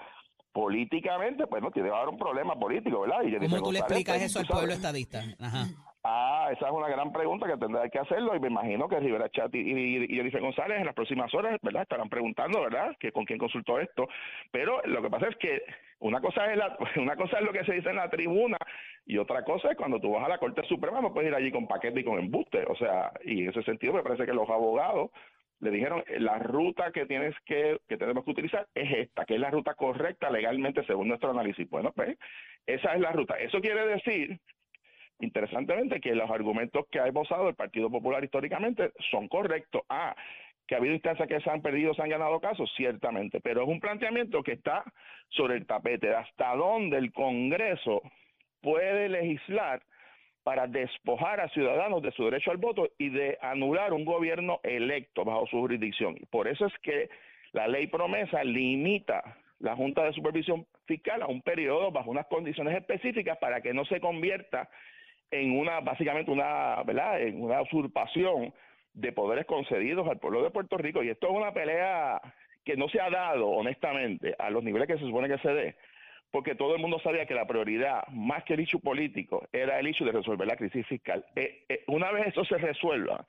políticamente, 0.53 1.47
pues 1.47 1.63
no 1.63 1.71
tiene 1.71 1.89
que 1.89 1.95
haber 1.95 2.09
un 2.09 2.19
problema 2.19 2.57
político, 2.57 3.01
¿verdad? 3.01 3.23
Y 3.23 3.39
¿Cómo 3.39 3.63
tú 3.63 3.73
le 3.73 3.79
explicas 3.79 4.21
eso 4.21 4.41
al 4.41 4.47
pueblo 4.47 4.73
estadista? 4.73 5.23
Ajá. 5.39 5.67
Ah, 6.09 6.51
esa 6.53 6.67
es 6.69 6.73
una 6.73 6.89
gran 6.89 7.13
pregunta 7.13 7.49
que 7.49 7.57
tendrá 7.57 7.89
que 7.89 7.99
hacerlo 7.99 8.37
y 8.37 8.39
me 8.39 8.47
imagino 8.47 8.89
que 8.89 9.01
Rivera 9.01 9.29
Chat 9.29 9.53
y, 9.57 9.59
y, 9.59 10.07
Jennifer 10.07 10.41
González 10.41 10.79
en 10.79 10.87
las 10.87 10.95
próximas 10.95 11.35
horas, 11.35 11.59
¿verdad? 11.63 11.83
Estarán 11.83 12.09
preguntando, 12.09 12.63
¿verdad? 12.63 12.97
Que 13.01 13.11
con 13.11 13.25
quién 13.25 13.41
consultó 13.41 13.81
esto. 13.81 14.07
Pero 14.53 14.81
lo 14.85 15.03
que 15.03 15.11
pasa 15.11 15.27
es 15.27 15.37
que 15.37 15.63
una 15.99 16.21
cosa 16.21 16.53
es 16.53 16.59
la, 16.59 16.79
una 16.97 17.17
cosa 17.17 17.39
es 17.41 17.45
lo 17.45 17.51
que 17.53 17.65
se 17.65 17.73
dice 17.73 17.91
en 17.91 17.97
la 17.97 18.09
tribuna 18.09 18.57
y 19.05 19.19
otra 19.19 19.43
cosa 19.43 19.73
es 19.73 19.77
cuando 19.77 19.99
tú 19.99 20.13
vas 20.13 20.25
a 20.25 20.29
la 20.29 20.39
Corte 20.39 20.63
Suprema 20.69 21.01
no 21.01 21.13
puedes 21.13 21.29
ir 21.29 21.35
allí 21.35 21.51
con 21.51 21.67
paquete 21.67 21.99
y 21.99 22.05
con 22.05 22.21
embuste. 22.21 22.65
O 22.69 22.77
sea, 22.77 23.11
y 23.25 23.43
en 23.43 23.51
ese 23.51 23.65
sentido 23.65 23.93
me 23.93 24.05
parece 24.05 24.27
que 24.27 24.33
los 24.33 24.49
abogados 24.49 25.11
le 25.59 25.73
dijeron 25.73 26.05
la 26.19 26.39
ruta 26.39 26.93
que 26.93 27.07
tienes 27.07 27.35
que 27.47 27.81
que 27.89 27.97
tenemos 27.97 28.25
que 28.25 28.31
utilizar 28.31 28.69
es 28.77 29.09
esta, 29.09 29.25
que 29.25 29.35
es 29.35 29.41
la 29.41 29.51
ruta 29.51 29.75
correcta 29.75 30.31
legalmente 30.31 30.85
según 30.85 31.09
nuestro 31.09 31.31
análisis. 31.31 31.69
Bueno, 31.69 31.91
pues 31.91 32.17
esa 32.65 32.95
es 32.95 33.01
la 33.01 33.11
ruta. 33.11 33.37
Eso 33.41 33.61
quiere 33.61 33.85
decir 33.89 34.39
interesantemente 35.21 36.01
que 36.01 36.15
los 36.15 36.31
argumentos 36.31 36.87
que 36.91 37.01
ha 37.01 37.07
esbozado 37.07 37.49
el 37.49 37.55
Partido 37.55 37.91
Popular 37.91 38.23
históricamente 38.23 38.93
son 39.11 39.29
correctos. 39.29 39.83
Ah, 39.89 40.15
que 40.67 40.75
ha 40.75 40.79
habido 40.79 40.95
instancias 40.95 41.29
que 41.29 41.41
se 41.41 41.51
han 41.51 41.63
perdido, 41.63 41.95
se 41.95 42.03
han 42.03 42.09
ganado 42.09 42.41
casos, 42.41 42.71
ciertamente, 42.77 43.41
pero 43.41 43.63
es 43.63 43.69
un 43.69 43.81
planteamiento 43.81 44.43
que 44.43 44.53
está 44.53 44.85
sobre 45.29 45.57
el 45.57 45.67
tapete 45.67 46.09
de 46.09 46.17
hasta 46.17 46.57
dónde 46.57 46.99
el 46.99 47.13
Congreso 47.13 48.03
puede 48.63 49.09
legislar 49.09 49.83
para 50.43 50.67
despojar 50.67 51.41
a 51.41 51.49
ciudadanos 51.51 52.03
de 52.03 52.13
su 52.13 52.25
derecho 52.25 52.51
al 52.51 52.57
voto 52.57 52.89
y 52.99 53.11
de 53.11 53.39
anular 53.41 53.93
un 53.93 54.05
gobierno 54.05 54.61
electo 54.63 55.25
bajo 55.25 55.47
su 55.47 55.59
jurisdicción. 55.59 56.17
Por 56.31 56.49
eso 56.49 56.67
es 56.67 56.73
que 56.83 57.09
la 57.53 57.69
ley 57.69 57.87
promesa 57.87 58.45
limita 58.45 59.39
la 59.61 59.75
Junta 59.75 60.05
de 60.05 60.13
Supervisión 60.13 60.67
Fiscal 60.87 61.23
a 61.23 61.27
un 61.27 61.43
periodo 61.43 61.91
bajo 61.91 62.11
unas 62.11 62.27
condiciones 62.27 62.77
específicas 62.77 63.39
para 63.39 63.61
que 63.61 63.75
no 63.75 63.85
se 63.87 64.01
convierta 64.01 64.69
en 65.31 65.59
una, 65.59 65.81
básicamente 65.81 66.31
una, 66.31 66.83
¿verdad? 66.85 67.21
En 67.21 67.43
una 67.43 67.63
usurpación 67.63 68.53
de 68.95 69.13
poderes 69.13 69.47
concedidos 69.47 70.09
al 70.09 70.19
pueblo 70.19 70.43
de 70.43 70.51
Puerto 70.51 70.77
Rico. 70.79 71.03
Y 71.03 71.11
esto 71.11 71.29
es 71.29 71.35
una 71.35 71.53
pelea 71.53 72.21
que 72.65 72.77
no 72.77 72.89
se 72.89 73.01
ha 73.01 73.11
dado, 73.11 73.49
honestamente, 73.49 74.35
a 74.39 74.51
los 74.51 74.65
niveles 74.65 74.89
que 74.89 74.99
se 74.99 75.07
supone 75.07 75.29
que 75.29 75.39
se 75.39 75.55
dé, 75.55 75.77
porque 76.33 76.55
todo 76.55 76.75
el 76.75 76.81
mundo 76.81 76.99
sabía 76.99 77.27
que 77.27 77.35
la 77.35 77.47
prioridad, 77.47 78.07
más 78.09 78.43
que 78.45 78.55
el 78.55 78.61
hecho 78.61 78.81
político, 78.81 79.47
era 79.53 79.79
el 79.79 79.87
hecho 79.87 80.05
de 80.05 80.13
resolver 80.13 80.49
la 80.49 80.57
crisis 80.57 80.85
fiscal. 80.87 81.25
Eh, 81.37 81.65
eh, 81.69 81.85
una 81.87 82.11
vez 82.11 82.27
eso 82.29 82.45
se 82.45 82.59
resuelva, 82.59 83.25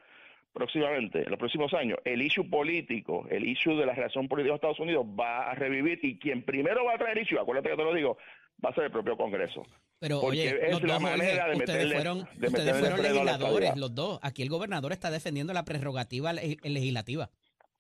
próximamente, 0.54 1.22
en 1.22 1.30
los 1.30 1.38
próximos 1.38 1.72
años, 1.76 2.00
el 2.04 2.22
issue 2.22 2.50
político, 2.50 3.28
el 3.30 3.46
issue 3.46 3.76
de 3.76 3.86
la 3.86 3.94
relación 3.94 4.28
política 4.28 4.54
de 4.54 4.56
Estados 4.56 4.80
Unidos 4.80 5.06
va 5.06 5.52
a 5.52 5.54
revivir 5.54 6.00
y 6.02 6.18
quien 6.18 6.42
primero 6.42 6.86
va 6.86 6.96
a 6.96 6.98
traer 6.98 7.20
issue, 7.20 7.40
acuérdate 7.40 7.70
que 7.70 7.76
te 7.76 7.84
lo 7.84 7.94
digo, 7.94 8.18
va 8.64 8.70
a 8.70 8.76
ser 8.76 8.86
el 8.86 8.92
propio 8.92 9.16
Congreso. 9.18 9.64
Pero 10.00 10.22
Porque 10.22 10.42
oye, 10.42 10.66
es 10.68 10.72
los 10.74 10.82
la 10.84 10.94
dos, 10.94 11.02
Jorge, 11.02 11.18
manera 11.18 11.48
de 11.48 11.56
ustedes 11.58 11.86
meterle- 11.88 11.96
fueron, 11.96 12.18
de 12.18 12.24
ustedes 12.48 12.52
meterle 12.52 12.80
fueron 12.80 13.02
legisladores, 13.02 13.78
los 13.78 13.96
dos. 13.96 14.20
Aquí 14.22 14.42
el 14.44 14.50
gobernador 14.50 14.92
está 14.92 15.10
defendiendo 15.10 15.54
la 15.54 15.66
prerrogativa 15.66 16.34
le- 16.34 16.58
legislativa 16.64 17.32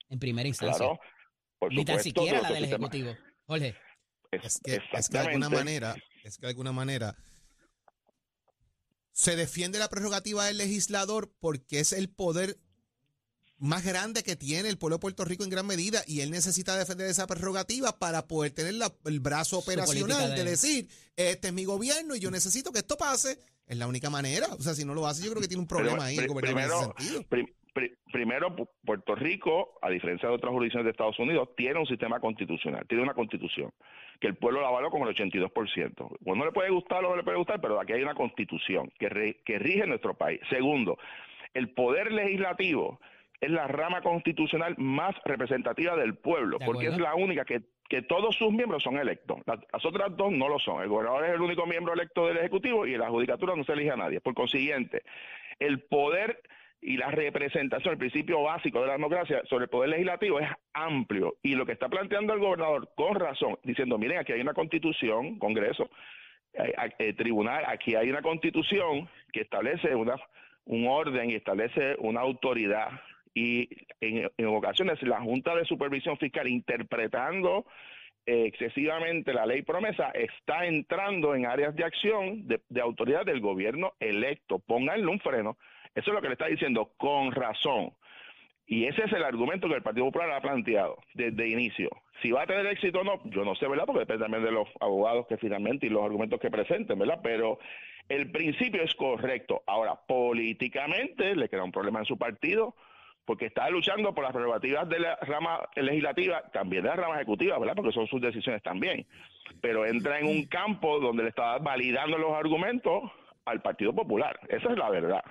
en 0.10 0.20
primera 0.20 0.48
instancia. 0.48 0.78
Claro, 0.80 1.00
por 1.60 1.72
Ni 1.74 1.86
tan 1.86 2.00
siquiera 2.02 2.42
la 2.42 2.50
del 2.50 2.64
sistema. 2.66 2.88
Ejecutivo. 2.88 3.16
Jorge, 3.46 3.76
Es- 4.32 4.60
que, 4.64 4.80
es 4.94 5.10
que 5.10 5.18
de 5.18 5.24
alguna 5.28 5.50
manera, 5.50 5.96
es 6.24 6.38
que 6.38 6.42
de 6.42 6.50
alguna 6.50 6.72
manera 6.72 7.16
se 9.12 9.36
defiende 9.36 9.80
la 9.80 9.88
prerrogativa 9.90 10.46
del 10.46 10.58
legislador 10.58 11.32
porque 11.40 11.80
es 11.80 11.92
el 11.94 12.10
poder 12.10 12.58
más 13.60 13.84
grande 13.86 14.24
que 14.24 14.36
tiene 14.36 14.70
el 14.70 14.78
pueblo 14.78 14.98
de 14.98 15.02
Puerto 15.02 15.26
Rico 15.26 15.44
en 15.44 15.50
gran 15.50 15.66
medida 15.66 16.02
y 16.08 16.22
él 16.22 16.30
necesita 16.32 16.78
defender 16.78 17.08
esa 17.10 17.26
prerrogativa 17.28 17.98
para 17.98 18.28
poder 18.28 18.52
tener 18.52 18.76
la- 18.76 18.94
el 19.06 19.20
brazo 19.20 19.58
operacional 19.60 20.30
de, 20.36 20.44
de- 20.44 20.50
decir, 20.52 20.88
este 21.16 21.48
es 21.48 21.54
mi 21.54 21.66
gobierno 21.66 22.16
y 22.16 22.20
yo 22.20 22.30
necesito 22.32 22.72
que 22.72 22.80
esto 22.80 22.98
pase. 22.98 23.40
Es 23.68 23.78
la 23.78 23.88
única 23.88 24.10
manera. 24.10 24.48
O 24.58 24.62
sea, 24.62 24.74
si 24.76 24.86
no 24.86 24.94
lo 24.94 25.08
hace, 25.08 25.24
yo 25.26 25.32
creo 25.32 25.42
que 25.42 25.48
tiene 25.48 25.62
un 25.62 25.68
Pero, 25.68 25.80
problema 25.82 26.06
ahí 26.06 26.16
el 26.18 26.26
pri- 26.26 26.34
gobernador 26.34 26.96
en 27.00 27.06
ese 27.06 27.24
primero, 27.26 27.54
primero, 28.12 28.56
Pu- 28.56 28.70
Puerto 28.86 29.14
Rico, 29.16 29.78
a 29.82 29.90
diferencia 29.90 30.30
de 30.30 30.36
otras 30.36 30.52
jurisdicciones 30.52 30.86
de 30.86 30.92
Estados 30.92 31.20
Unidos, 31.20 31.50
tiene 31.58 31.80
un 31.80 31.86
sistema 31.86 32.20
constitucional, 32.20 32.86
tiene 32.88 33.04
una 33.04 33.14
constitución, 33.14 33.72
que 34.22 34.28
el 34.28 34.36
pueblo 34.36 34.62
la 34.62 34.70
avaló 34.70 34.90
con 34.90 35.02
el 35.02 35.10
82%. 35.10 36.18
Bueno, 36.22 36.40
no 36.40 36.46
le 36.46 36.52
puede 36.54 36.70
gustar 36.72 37.04
o 37.06 37.10
no 37.10 37.16
le 37.18 37.24
puede 37.24 37.38
gustar, 37.38 37.60
pero 37.62 37.80
aquí 37.80 37.94
hay 37.94 38.02
una 38.02 38.16
constitución 38.16 38.92
que, 39.00 39.10
re- 39.10 39.42
que 39.46 39.60
rige 39.60 39.86
nuestro 39.86 40.16
país. 40.18 40.40
Segundo, 40.50 40.98
el 41.54 41.70
poder 41.74 42.12
legislativo 42.12 43.00
es 43.40 43.52
la 43.52 43.68
rama 43.68 44.02
constitucional 44.02 44.76
más 44.78 45.16
representativa 45.26 45.96
del 45.96 46.16
pueblo, 46.16 46.58
porque 46.66 46.88
es 46.88 46.98
la 46.98 47.16
única 47.16 47.46
que, 47.46 47.62
que 47.88 48.02
todos 48.02 48.36
sus 48.36 48.52
miembros 48.52 48.84
son 48.84 48.98
electos. 48.98 49.40
Las, 49.46 49.60
las 49.72 49.86
otras 49.86 50.16
dos 50.18 50.32
no 50.32 50.50
lo 50.50 50.60
son. 50.60 50.82
El 50.82 50.90
gobernador 50.90 51.26
es 51.26 51.32
el 51.32 51.42
único 51.42 51.66
miembro 51.66 51.94
electo 51.94 52.28
del 52.28 52.38
Ejecutivo 52.38 52.88
y 52.88 52.94
en 52.94 53.02
la 53.02 53.10
judicatura 53.10 53.56
no 53.56 53.64
se 53.64 53.74
elige 53.74 53.92
a 53.92 53.98
nadie. 53.98 54.22
Por 54.22 54.34
consiguiente, 54.34 55.04
el 55.60 55.82
poder 55.82 56.42
y 56.82 56.98
la 56.98 57.10
representación, 57.10 57.94
el 57.94 57.98
principio 57.98 58.42
básico 58.44 58.82
de 58.82 58.88
la 58.88 58.94
democracia 58.94 59.42
sobre 59.50 59.66
el 59.66 59.70
poder 59.70 59.90
legislativo 59.90 60.40
es 60.40 60.50
amplio. 60.74 61.36
Y 61.42 61.56
lo 61.56 61.66
que 61.66 61.72
está 61.72 61.90
planteando 61.90 62.34
el 62.34 62.40
gobernador, 62.40 62.90
con 62.96 63.16
razón, 63.16 63.58
diciendo, 63.64 63.98
miren, 63.98 64.20
aquí 64.20 64.34
hay 64.34 64.42
una 64.42 64.54
constitución, 64.54 65.40
Congreso, 65.40 65.90
eh, 66.54 66.74
eh, 67.00 67.14
tribunal, 67.14 67.64
aquí 67.68 67.96
hay 67.96 68.10
una 68.10 68.22
constitución 68.22 69.10
que 69.32 69.42
establece 69.42 69.96
una, 69.96 70.16
un 70.66 70.88
orden 70.88 71.30
y 71.32 71.36
establece 71.36 71.96
una 72.00 72.22
autoridad. 72.22 72.90
Y 73.38 73.70
en, 74.02 74.48
ocasiones 74.48 75.00
la 75.04 75.22
Junta 75.22 75.56
de 75.56 75.64
Supervisión 75.64 76.18
Fiscal, 76.18 76.48
interpretando 76.48 77.68
eh, 78.26 78.46
excesivamente 78.48 79.32
la 79.32 79.46
ley 79.46 79.62
promesa, 79.62 80.10
está 80.10 80.66
entrando 80.66 81.36
en 81.36 81.46
áreas 81.46 81.76
de 81.76 81.84
acción 81.84 82.48
de, 82.48 82.62
de 82.68 82.82
autoridad 82.82 83.28
del 83.28 83.40
gobierno 83.40 83.94
electo. 84.00 84.58
Pónganle 84.58 85.06
un 85.06 85.20
freno. 85.20 85.56
Eso 85.94 86.10
es 86.10 86.16
lo 86.16 86.22
que 86.22 86.30
le 86.30 86.34
está 86.34 86.48
diciendo 86.48 86.94
con 86.98 87.32
razón. 87.32 87.92
Y 88.66 88.86
ese 88.86 89.04
es 89.04 89.14
el 89.14 89.24
argumento 89.24 89.68
que 89.68 89.76
el 89.76 89.84
Partido 89.84 90.08
Popular 90.08 90.32
ha 90.32 90.42
planteado 90.42 90.98
desde 91.14 91.48
inicio. 91.48 91.92
Si 92.24 92.32
va 92.32 92.42
a 92.42 92.48
tener 92.48 92.66
éxito 92.66 93.02
o 93.02 93.04
no, 93.04 93.22
yo 93.26 93.46
no 93.46 93.54
sé, 93.54 93.68
¿verdad? 93.68 93.86
Porque 93.86 94.00
depende 94.00 94.24
también 94.24 94.44
de 94.44 94.52
los 94.52 94.68
abogados 94.80 95.28
que 95.28 95.38
finalmente 95.38 95.86
y 95.86 95.90
los 95.90 96.04
argumentos 96.04 96.40
que 96.40 96.50
presenten, 96.50 96.98
¿verdad? 96.98 97.20
Pero 97.22 97.60
el 98.10 98.32
principio 98.32 98.82
es 98.82 98.96
correcto. 98.96 99.62
Ahora, 99.68 99.96
políticamente 100.08 101.36
le 101.36 101.50
queda 101.50 101.64
un 101.64 101.72
problema 101.72 102.00
en 102.00 102.06
su 102.06 102.18
partido 102.18 102.74
porque 103.28 103.48
está 103.48 103.70
luchando 103.70 104.16
por 104.16 104.24
las 104.24 104.32
prerrogativas 104.32 104.88
de 104.88 105.00
la 105.00 105.18
rama 105.18 105.60
legislativa, 105.76 106.42
también 106.54 106.84
de 106.84 106.90
la 106.90 106.96
rama 106.96 107.16
ejecutiva, 107.18 107.60
¿verdad? 107.60 107.76
Porque 107.76 107.92
son 107.92 108.08
sus 108.08 108.22
decisiones 108.22 108.64
también. 108.64 109.06
Pero 109.62 109.86
entra 109.86 110.18
en 110.20 110.28
un 110.28 110.46
campo 110.46 111.00
donde 111.02 111.24
le 111.24 111.30
está 111.30 111.58
validando 111.58 112.18
los 112.18 112.32
argumentos 112.34 113.04
al 113.44 113.62
Partido 113.62 113.94
Popular. 113.94 114.40
Esa 114.48 114.72
es 114.72 114.78
la 114.78 114.90
verdad. 114.90 115.22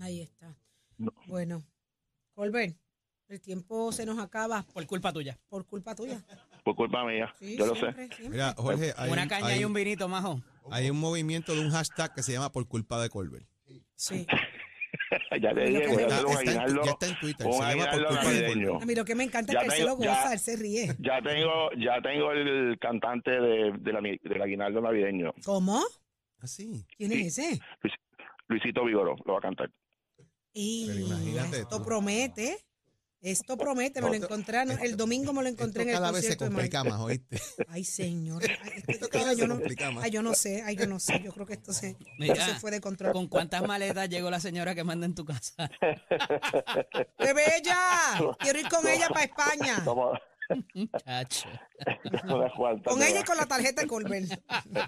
Ahí 0.00 0.22
está. 0.22 0.56
No. 0.96 1.12
Bueno, 1.26 1.64
Colbert, 2.34 2.74
el 3.28 3.40
tiempo 3.42 3.92
se 3.92 4.06
nos 4.06 4.18
acaba 4.18 4.64
por 4.72 4.86
culpa 4.86 5.12
tuya. 5.12 5.38
por 5.50 5.66
culpa 5.66 5.94
tuya. 5.94 6.18
Por 6.64 6.74
culpa 6.76 7.04
mía. 7.04 7.30
Sí, 7.38 7.58
yo 7.58 7.66
lo 7.66 7.74
sé. 7.74 7.92
siempre. 7.92 8.08
Mira, 8.30 8.54
Jorge, 8.56 8.92
hay, 8.96 9.10
Una 9.10 9.24
un- 9.24 9.28
caña 9.28 9.46
hay 9.48 9.60
y 9.60 9.64
un- 9.64 9.70
un 9.70 9.74
vinito, 9.74 10.08
majo. 10.08 10.40
hay 10.70 10.88
un 10.88 10.98
movimiento 10.98 11.54
de 11.54 11.60
un 11.60 11.70
hashtag 11.70 12.14
que 12.14 12.22
se 12.22 12.32
llama 12.32 12.50
Por 12.52 12.66
culpa 12.66 12.98
de 13.02 13.10
Colbert. 13.10 13.46
Sí. 13.94 14.26
ya 15.36 15.52
le 15.52 15.64
dije, 15.66 15.82
Está- 15.82 15.92
voy 15.94 16.02
a 16.02 16.06
hacer 16.06 16.26
un 16.26 16.36
aguinaldo. 16.36 16.82
ya 16.84 16.90
está 16.92 17.06
en 17.06 17.18
Twitter. 17.20 17.46
un 17.46 17.52
Se 17.52 17.58
llama 17.58 17.68
Por 17.68 17.70
aguinaldo 17.88 18.08
culpa 18.08 18.30
de 18.32 18.40
navideño. 18.42 18.76
A 18.80 18.86
mí 18.86 18.94
lo 18.94 19.04
que 19.04 19.14
me 19.14 19.24
encanta 19.24 19.52
Ya 19.52 19.58
es 19.60 19.64
que 19.68 19.74
él 19.74 19.80
se 19.80 19.86
lo 19.86 19.96
goza, 19.96 20.32
él 20.32 20.38
se 20.38 20.56
ríe. 20.56 20.86
Ya 21.00 21.20
tengo, 21.22 21.70
ya 21.78 22.00
tengo 22.02 22.32
el 22.32 22.78
cantante 22.80 23.30
de, 23.30 23.72
de 23.78 23.92
la, 23.92 24.00
del 24.00 24.42
aguinaldo 24.42 24.80
navideño, 24.80 25.34
¿Cómo? 25.44 25.82
Ah, 26.40 26.46
sí. 26.46 26.86
¿Quién 26.96 27.12
es 27.12 27.38
ese? 27.38 27.60
Luisito 28.48 28.84
Vigoro, 28.84 29.16
lo 29.26 29.32
va 29.34 29.38
a 29.38 29.42
cantar. 29.42 29.70
Y 30.52 30.86
Pero 30.88 30.98
imagínate 31.06 31.56
esto 31.60 31.78
tú. 31.78 31.84
promete. 31.84 32.56
Esto 33.20 33.56
promete, 33.56 34.00
me 34.00 34.08
lo 34.10 34.14
encontré, 34.14 34.62
el 34.62 34.96
domingo 34.96 35.32
me 35.32 35.42
lo 35.42 35.48
encontré 35.48 35.82
en 35.82 35.88
el 35.88 35.94
cada 35.96 36.12
vez 36.12 36.22
se 36.22 36.30
de 36.30 36.36
complica 36.36 36.84
más, 36.84 37.00
¿oíste? 37.00 37.40
Ay, 37.68 37.84
señor. 37.84 38.42
Ay, 38.62 38.82
Esto 38.86 39.08
cada 39.08 39.26
vez 39.30 39.36
yo 39.38 39.42
se 39.44 39.48
no, 39.48 39.54
complica 39.56 39.90
más. 39.90 40.04
ay, 40.04 40.10
yo 40.12 40.22
no 40.22 40.34
sé, 40.34 40.62
ay, 40.64 40.76
yo 40.76 40.86
no 40.86 41.00
sé. 41.00 41.20
Yo 41.24 41.32
creo 41.32 41.44
que 41.46 41.54
esto 41.54 41.72
se, 41.72 41.96
Mira, 42.18 42.34
esto 42.34 42.54
se 42.54 42.60
fue 42.60 42.70
de 42.70 42.80
control. 42.80 43.12
¿Con 43.12 43.26
cuántas 43.26 43.62
maletas 43.66 44.08
llegó 44.08 44.30
la 44.30 44.38
señora 44.38 44.74
que 44.74 44.84
manda 44.84 45.04
en 45.04 45.14
tu 45.16 45.24
casa? 45.24 45.68
¡Qué 47.18 47.32
bella! 47.32 48.36
Quiero 48.38 48.60
ir 48.60 48.68
con 48.68 48.86
ella 48.86 49.08
para 49.08 49.24
España. 49.24 49.84
Cuantas, 49.84 51.44
Con 52.84 53.02
ella 53.02 53.20
y 53.20 53.24
con 53.24 53.36
la 53.36 53.46
tarjeta 53.46 53.82
de 53.82 53.88
Colbert. 53.88 54.30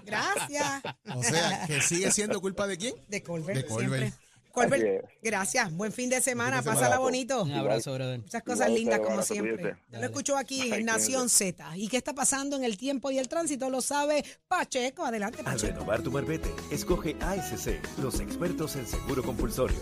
Gracias. 0.05 0.81
O 1.15 1.21
sea, 1.21 1.65
que 1.67 1.81
sigue 1.81 2.11
siendo 2.11 2.41
culpa 2.41 2.65
de 2.67 2.77
quién? 2.77 2.95
De 3.07 3.21
Colbert, 3.21 3.59
De 3.61 3.65
Colbert. 3.65 4.03
siempre. 4.03 4.30
Colbert, 4.51 4.81
Así 4.83 4.87
es. 4.87 5.01
gracias. 5.21 5.71
Buen 5.73 5.91
fin 5.91 6.09
de 6.09 6.21
semana. 6.21 6.57
Fin 6.57 6.65
de 6.65 6.69
Pásala 6.71 6.85
semana. 6.87 6.99
bonito. 6.99 7.43
Un 7.43 7.51
abrazo, 7.53 7.93
brother. 7.93 8.19
Muchas 8.19 8.43
cosas 8.43 8.67
Igual 8.67 8.73
lindas 8.75 8.99
como 8.99 9.21
siempre. 9.21 9.75
Yo 9.91 9.99
lo 9.99 10.05
escucho 10.05 10.37
aquí 10.37 10.61
Ay, 10.61 10.73
en 10.73 10.85
Nación 10.85 11.29
Z. 11.29 11.77
¿Y 11.77 11.87
qué 11.87 11.97
está 11.97 12.13
pasando 12.13 12.55
en 12.55 12.63
el 12.63 12.77
tiempo 12.77 13.11
y 13.11 13.17
el 13.17 13.27
tránsito? 13.27 13.69
Lo 13.69 13.81
sabe 13.81 14.23
Pacheco. 14.47 15.05
Adelante, 15.05 15.39
Al 15.39 15.45
Pacheco. 15.45 15.73
renovar 15.73 16.01
tu 16.01 16.11
marbete, 16.11 16.49
escoge 16.71 17.15
ASC, 17.21 17.79
los 18.01 18.19
expertos 18.19 18.75
en 18.75 18.85
seguro 18.87 19.23
compulsorio. 19.23 19.77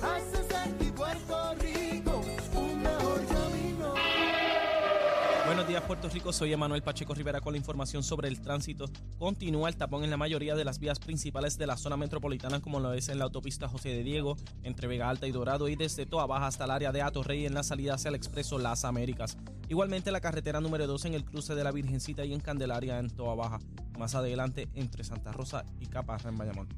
Buenos 5.60 5.72
días 5.72 5.84
Puerto 5.84 6.08
Rico, 6.08 6.32
soy 6.32 6.54
Emanuel 6.54 6.82
Pacheco 6.82 7.14
Rivera 7.14 7.42
con 7.42 7.52
la 7.52 7.58
información 7.58 8.02
sobre 8.02 8.30
el 8.30 8.40
tránsito. 8.40 8.86
Continúa 9.18 9.68
el 9.68 9.76
tapón 9.76 10.06
en 10.06 10.10
la 10.10 10.16
mayoría 10.16 10.56
de 10.56 10.64
las 10.64 10.80
vías 10.80 11.00
principales 11.00 11.58
de 11.58 11.68
la 11.68 11.76
zona 11.76 11.98
metropolitana 11.98 12.62
como 12.62 12.80
lo 12.80 12.94
es 12.94 13.10
en 13.10 13.20
la 13.20 13.26
autopista 13.26 13.68
José 13.68 13.90
de 13.90 14.04
Diego, 14.04 14.38
entre 14.64 14.88
Vega 14.88 15.10
Alta 15.10 15.28
y 15.28 15.34
Dorado 15.34 15.68
y 15.68 15.76
desde 15.76 16.06
Toa 16.06 16.28
Baja 16.28 16.48
hasta 16.48 16.64
el 16.64 16.72
área 16.72 16.94
de 16.94 17.02
Atorrey 17.02 17.46
en 17.46 17.56
la 17.56 17.64
salida 17.64 17.96
hacia 17.96 18.08
el 18.08 18.16
expreso 18.16 18.58
Las 18.58 18.86
Américas. 18.86 19.38
Igualmente 19.68 20.14
la 20.14 20.22
carretera 20.22 20.62
número 20.62 20.88
2 20.88 21.04
en 21.04 21.14
el 21.14 21.26
cruce 21.26 21.54
de 21.56 21.64
la 21.66 21.74
Virgencita 21.74 22.24
y 22.24 22.34
en 22.34 22.40
Candelaria 22.40 22.98
en 22.98 23.10
Toa 23.10 23.36
Baja. 23.36 23.60
Más 23.98 24.16
adelante 24.16 24.70
entre 24.76 25.04
Santa 25.04 25.34
Rosa 25.34 25.66
y 25.82 25.88
Caparra 25.88 26.30
en 26.30 26.38
Bayamón. 26.38 26.70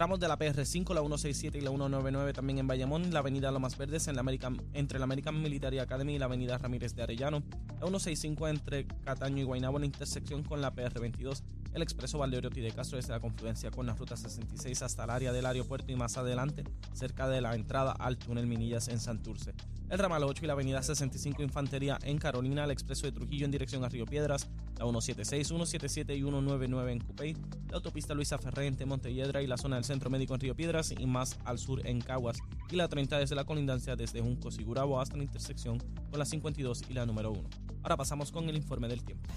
Tramos 0.00 0.18
de 0.18 0.28
la 0.28 0.38
PR5, 0.38 0.94
la 0.94 1.02
167 1.02 1.58
y 1.58 1.60
la 1.60 1.68
199 1.68 2.32
también 2.32 2.58
en 2.58 2.66
Bayamón, 2.66 3.12
la 3.12 3.18
avenida 3.18 3.50
Lomas 3.50 3.76
Verdes 3.76 4.08
en 4.08 4.14
la 4.14 4.20
American, 4.20 4.58
entre 4.72 4.98
la 4.98 5.04
American 5.04 5.42
Military 5.42 5.78
Academy 5.78 6.14
y 6.14 6.18
la 6.18 6.24
avenida 6.24 6.56
Ramírez 6.56 6.94
de 6.94 7.02
Arellano, 7.02 7.42
la 7.68 7.86
165 7.86 8.48
entre 8.48 8.86
Cataño 8.86 9.42
y 9.42 9.42
Guaynabo 9.42 9.76
en 9.76 9.82
la 9.82 9.86
intersección 9.88 10.42
con 10.42 10.62
la 10.62 10.74
PR22, 10.74 11.42
el 11.74 11.82
expreso 11.82 12.18
Valdeoriotti 12.18 12.60
de 12.60 12.72
Castro 12.72 12.96
desde 12.96 13.12
la 13.12 13.20
confluencia 13.20 13.70
con 13.70 13.86
la 13.86 13.94
ruta 13.94 14.16
66 14.16 14.82
hasta 14.82 15.04
el 15.04 15.10
área 15.10 15.32
del 15.32 15.46
aeropuerto 15.46 15.92
y 15.92 15.96
más 15.96 16.16
adelante 16.16 16.64
cerca 16.92 17.28
de 17.28 17.40
la 17.40 17.54
entrada 17.54 17.92
al 17.92 18.18
túnel 18.18 18.46
Minillas 18.46 18.88
en 18.88 19.00
Santurce. 19.00 19.54
El 19.88 19.98
ramal 19.98 20.22
8 20.22 20.44
y 20.44 20.46
la 20.46 20.52
avenida 20.52 20.82
65 20.82 21.42
Infantería 21.42 21.98
en 22.02 22.18
Carolina, 22.18 22.62
el 22.64 22.70
expreso 22.70 23.06
de 23.06 23.12
Trujillo 23.12 23.44
en 23.44 23.50
dirección 23.50 23.82
a 23.84 23.88
Río 23.88 24.06
Piedras, 24.06 24.48
la 24.78 24.84
176, 24.84 25.48
177 25.48 26.14
y 26.14 26.20
199 26.20 26.92
en 26.92 27.00
Cupey, 27.00 27.36
la 27.68 27.76
autopista 27.76 28.14
Luisa 28.14 28.38
Ferré 28.38 28.66
entre 28.66 28.86
Montelledra 28.86 29.42
y 29.42 29.48
la 29.48 29.56
zona 29.56 29.76
del 29.76 29.84
Centro 29.84 30.08
Médico 30.08 30.34
en 30.34 30.40
Río 30.40 30.54
Piedras 30.54 30.92
y 30.96 31.06
más 31.06 31.38
al 31.44 31.58
sur 31.58 31.84
en 31.84 32.00
Caguas, 32.00 32.38
y 32.70 32.76
la 32.76 32.86
30 32.86 33.18
desde 33.18 33.34
la 33.34 33.44
colindancia 33.44 33.96
desde 33.96 34.20
Juncos 34.20 34.60
y 34.60 34.64
Gurabo 34.64 35.00
hasta 35.00 35.16
la 35.16 35.24
intersección 35.24 35.78
con 35.78 36.18
la 36.18 36.24
52 36.24 36.82
y 36.88 36.92
la 36.94 37.04
número 37.04 37.32
1. 37.32 37.42
Ahora 37.82 37.96
pasamos 37.96 38.30
con 38.30 38.48
el 38.48 38.56
informe 38.56 38.86
del 38.86 39.02
tiempo. 39.02 39.28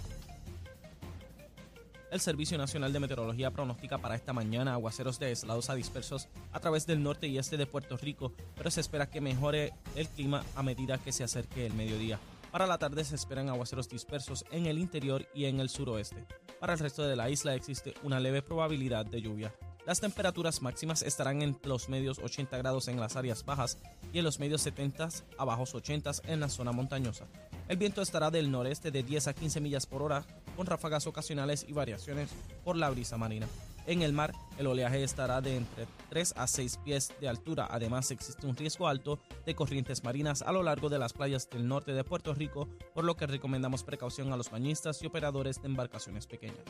El 2.13 2.22
Servicio 2.22 2.60
Nacional 2.60 2.93
de 2.93 3.00
Meteorología 3.00 3.50
pronostica 3.50 3.98
para 3.98 4.13
esta 4.13 4.34
mañana 4.34 4.74
aguaceros 4.74 5.17
de 5.17 5.25
aislados 5.25 5.72
a 5.72 5.74
dispersos 5.74 6.27
a 6.51 6.60
través 6.60 6.86
del 6.86 7.01
norte 7.01 7.25
y 7.25 7.39
este 7.39 7.58
de 7.58 7.65
Puerto 7.65 7.98
Rico, 7.98 8.34
pero 8.55 8.70
se 8.70 8.82
espera 8.82 9.10
que 9.10 9.20
mejore 9.20 9.74
el 9.96 10.08
clima 10.08 10.43
a 10.55 10.62
medida 10.62 11.00
que 11.00 11.12
se 11.12 11.24
acerque 11.24 11.65
el 11.65 11.74
mediodía. 11.74 12.20
Para 12.51 12.67
la 12.67 12.77
tarde 12.77 13.03
se 13.03 13.15
esperan 13.15 13.50
aguaceros 13.50 13.89
dispersos 13.89 14.46
en 14.51 14.67
el 14.67 14.77
interior 14.77 15.27
y 15.34 15.46
en 15.46 15.60
el 15.60 15.70
suroeste. 15.70 16.27
Para 16.60 16.74
el 16.74 16.79
resto 16.79 17.01
de 17.01 17.15
la 17.15 17.32
isla 17.32 17.55
existe 17.55 17.96
una 18.03 18.20
leve 18.20 18.43
probabilidad 18.43 19.08
de 19.08 19.20
lluvia. 19.20 19.51
Las 19.88 20.00
temperaturas 20.00 20.62
máximas 20.62 21.01
estarán 21.01 21.41
en 21.41 21.58
los 21.63 21.89
medios 21.89 22.20
80 22.20 22.55
grados 22.60 22.89
en 22.89 23.00
las 23.00 23.15
áreas 23.15 23.43
bajas 23.43 23.79
y 24.13 24.20
en 24.20 24.24
los 24.24 24.39
medios 24.39 24.62
70 24.62 25.10
a 25.36 25.46
bajos 25.46 25.74
80 25.74 26.12
en 26.27 26.39
la 26.39 26.50
zona 26.50 26.72
montañosa. 26.72 27.25
El 27.67 27.77
viento 27.77 28.01
estará 28.01 28.29
del 28.29 28.51
noreste 28.51 28.91
de 28.91 29.03
10 29.03 29.27
a 29.29 29.34
15 29.34 29.62
millas 29.62 29.86
por 29.86 30.03
hora, 30.03 30.25
con 30.55 30.65
ráfagas 30.65 31.07
ocasionales 31.07 31.65
y 31.67 31.74
variaciones 31.74 32.29
por 32.63 32.75
la 32.75 32.89
brisa 32.89 33.17
marina. 33.17 33.48
En 33.86 34.01
el 34.01 34.13
mar, 34.13 34.33
el 34.57 34.67
oleaje 34.67 35.03
estará 35.03 35.41
de 35.41 35.57
entre 35.57 35.88
3 36.10 36.36
a 36.38 36.48
6 36.48 36.79
pies 36.86 37.12
de 37.19 37.27
altura. 37.27 37.67
Además, 37.69 38.12
existe 38.12 38.48
un 38.48 38.55
riesgo 38.55 38.88
alto 38.88 39.19
de 39.45 39.55
corrientes 39.55 40.05
marinas 40.05 40.41
a 40.41 40.53
lo 40.53 40.63
largo 40.63 40.88
de 40.88 41.00
las 41.00 41.12
playas 41.12 41.50
del 41.50 41.67
norte 41.67 41.91
de 41.91 42.05
Puerto 42.05 42.33
Rico, 42.33 42.69
por 42.93 43.03
lo 43.03 43.17
que 43.17 43.27
recomendamos 43.27 43.83
precaución 43.83 44.31
a 44.31 44.38
los 44.38 44.50
bañistas 44.50 45.01
y 45.01 45.05
operadores 45.05 45.62
de 45.62 45.67
embarcaciones 45.67 46.27
pequeñas. 46.27 46.63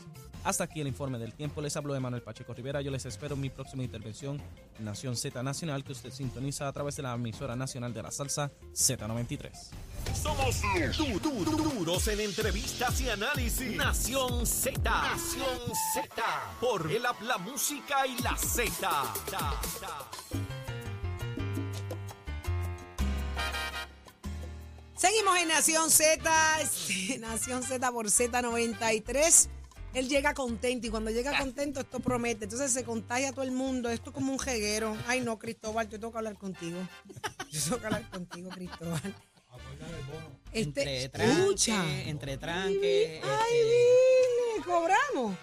Hasta 0.43 0.63
aquí 0.63 0.81
el 0.81 0.87
informe 0.87 1.19
del 1.19 1.35
tiempo. 1.35 1.61
Les 1.61 1.77
habló 1.77 1.99
Manuel 1.99 2.23
Pacheco 2.23 2.53
Rivera. 2.55 2.81
Yo 2.81 2.89
les 2.89 3.05
espero 3.05 3.35
en 3.35 3.41
mi 3.41 3.49
próxima 3.51 3.83
intervención 3.83 4.41
en 4.79 4.85
Nación 4.85 5.15
Z 5.15 5.43
Nacional, 5.43 5.83
que 5.83 5.91
usted 5.91 6.09
sintoniza 6.09 6.67
a 6.67 6.73
través 6.73 6.95
de 6.95 7.03
la 7.03 7.13
emisora 7.13 7.55
nacional 7.55 7.93
de 7.93 8.01
la 8.01 8.09
salsa 8.09 8.51
Z93. 8.73 9.92
Somos 10.11 10.61
du- 10.97 11.19
du- 11.19 11.43
du- 11.45 11.57
duros 11.57 12.07
en 12.07 12.19
entrevistas 12.19 12.99
y 13.01 13.09
análisis. 13.09 13.75
Nación 13.75 14.45
Z. 14.45 14.79
Nación 14.83 15.59
Z. 15.93 16.23
Por 16.59 16.91
el 16.91 17.05
app 17.05 17.21
La 17.21 17.37
Música 17.37 18.05
y 18.07 18.17
la 18.21 18.35
Z. 18.37 19.13
Seguimos 24.95 25.37
en 25.37 25.47
Nación 25.49 25.89
Z, 25.89 26.21
Nación 27.19 27.63
Z 27.63 27.91
por 27.91 28.05
Z93. 28.07 29.49
Él 29.93 30.09
llega 30.09 30.33
contento 30.33 30.87
y 30.87 30.89
cuando 30.89 31.11
llega 31.11 31.37
contento 31.37 31.81
esto 31.81 31.99
promete. 31.99 32.45
Entonces 32.45 32.71
se 32.71 32.83
contagia 32.83 33.29
a 33.29 33.33
todo 33.33 33.43
el 33.43 33.51
mundo. 33.51 33.89
Esto 33.89 34.09
es 34.09 34.13
como 34.15 34.31
un 34.31 34.39
jeguero. 34.39 34.95
Ay 35.07 35.21
no, 35.21 35.37
Cristóbal, 35.37 35.87
yo 35.89 35.99
tengo 35.99 36.11
que 36.11 36.17
hablar 36.17 36.37
contigo. 36.37 36.79
Yo 37.51 37.61
tengo 37.63 37.79
que 37.79 37.85
hablar 37.85 38.09
contigo, 38.09 38.49
Cristóbal. 38.49 39.15
Entre 40.51 41.05
Este, 41.05 41.09
tranque, 41.09 41.41
escucha. 41.41 41.83
entre 42.05 42.37
tranque. 42.37 43.21
Ay, 43.23 43.57
este, 43.57 44.53
mire, 44.55 44.65
cobramos. 44.65 45.35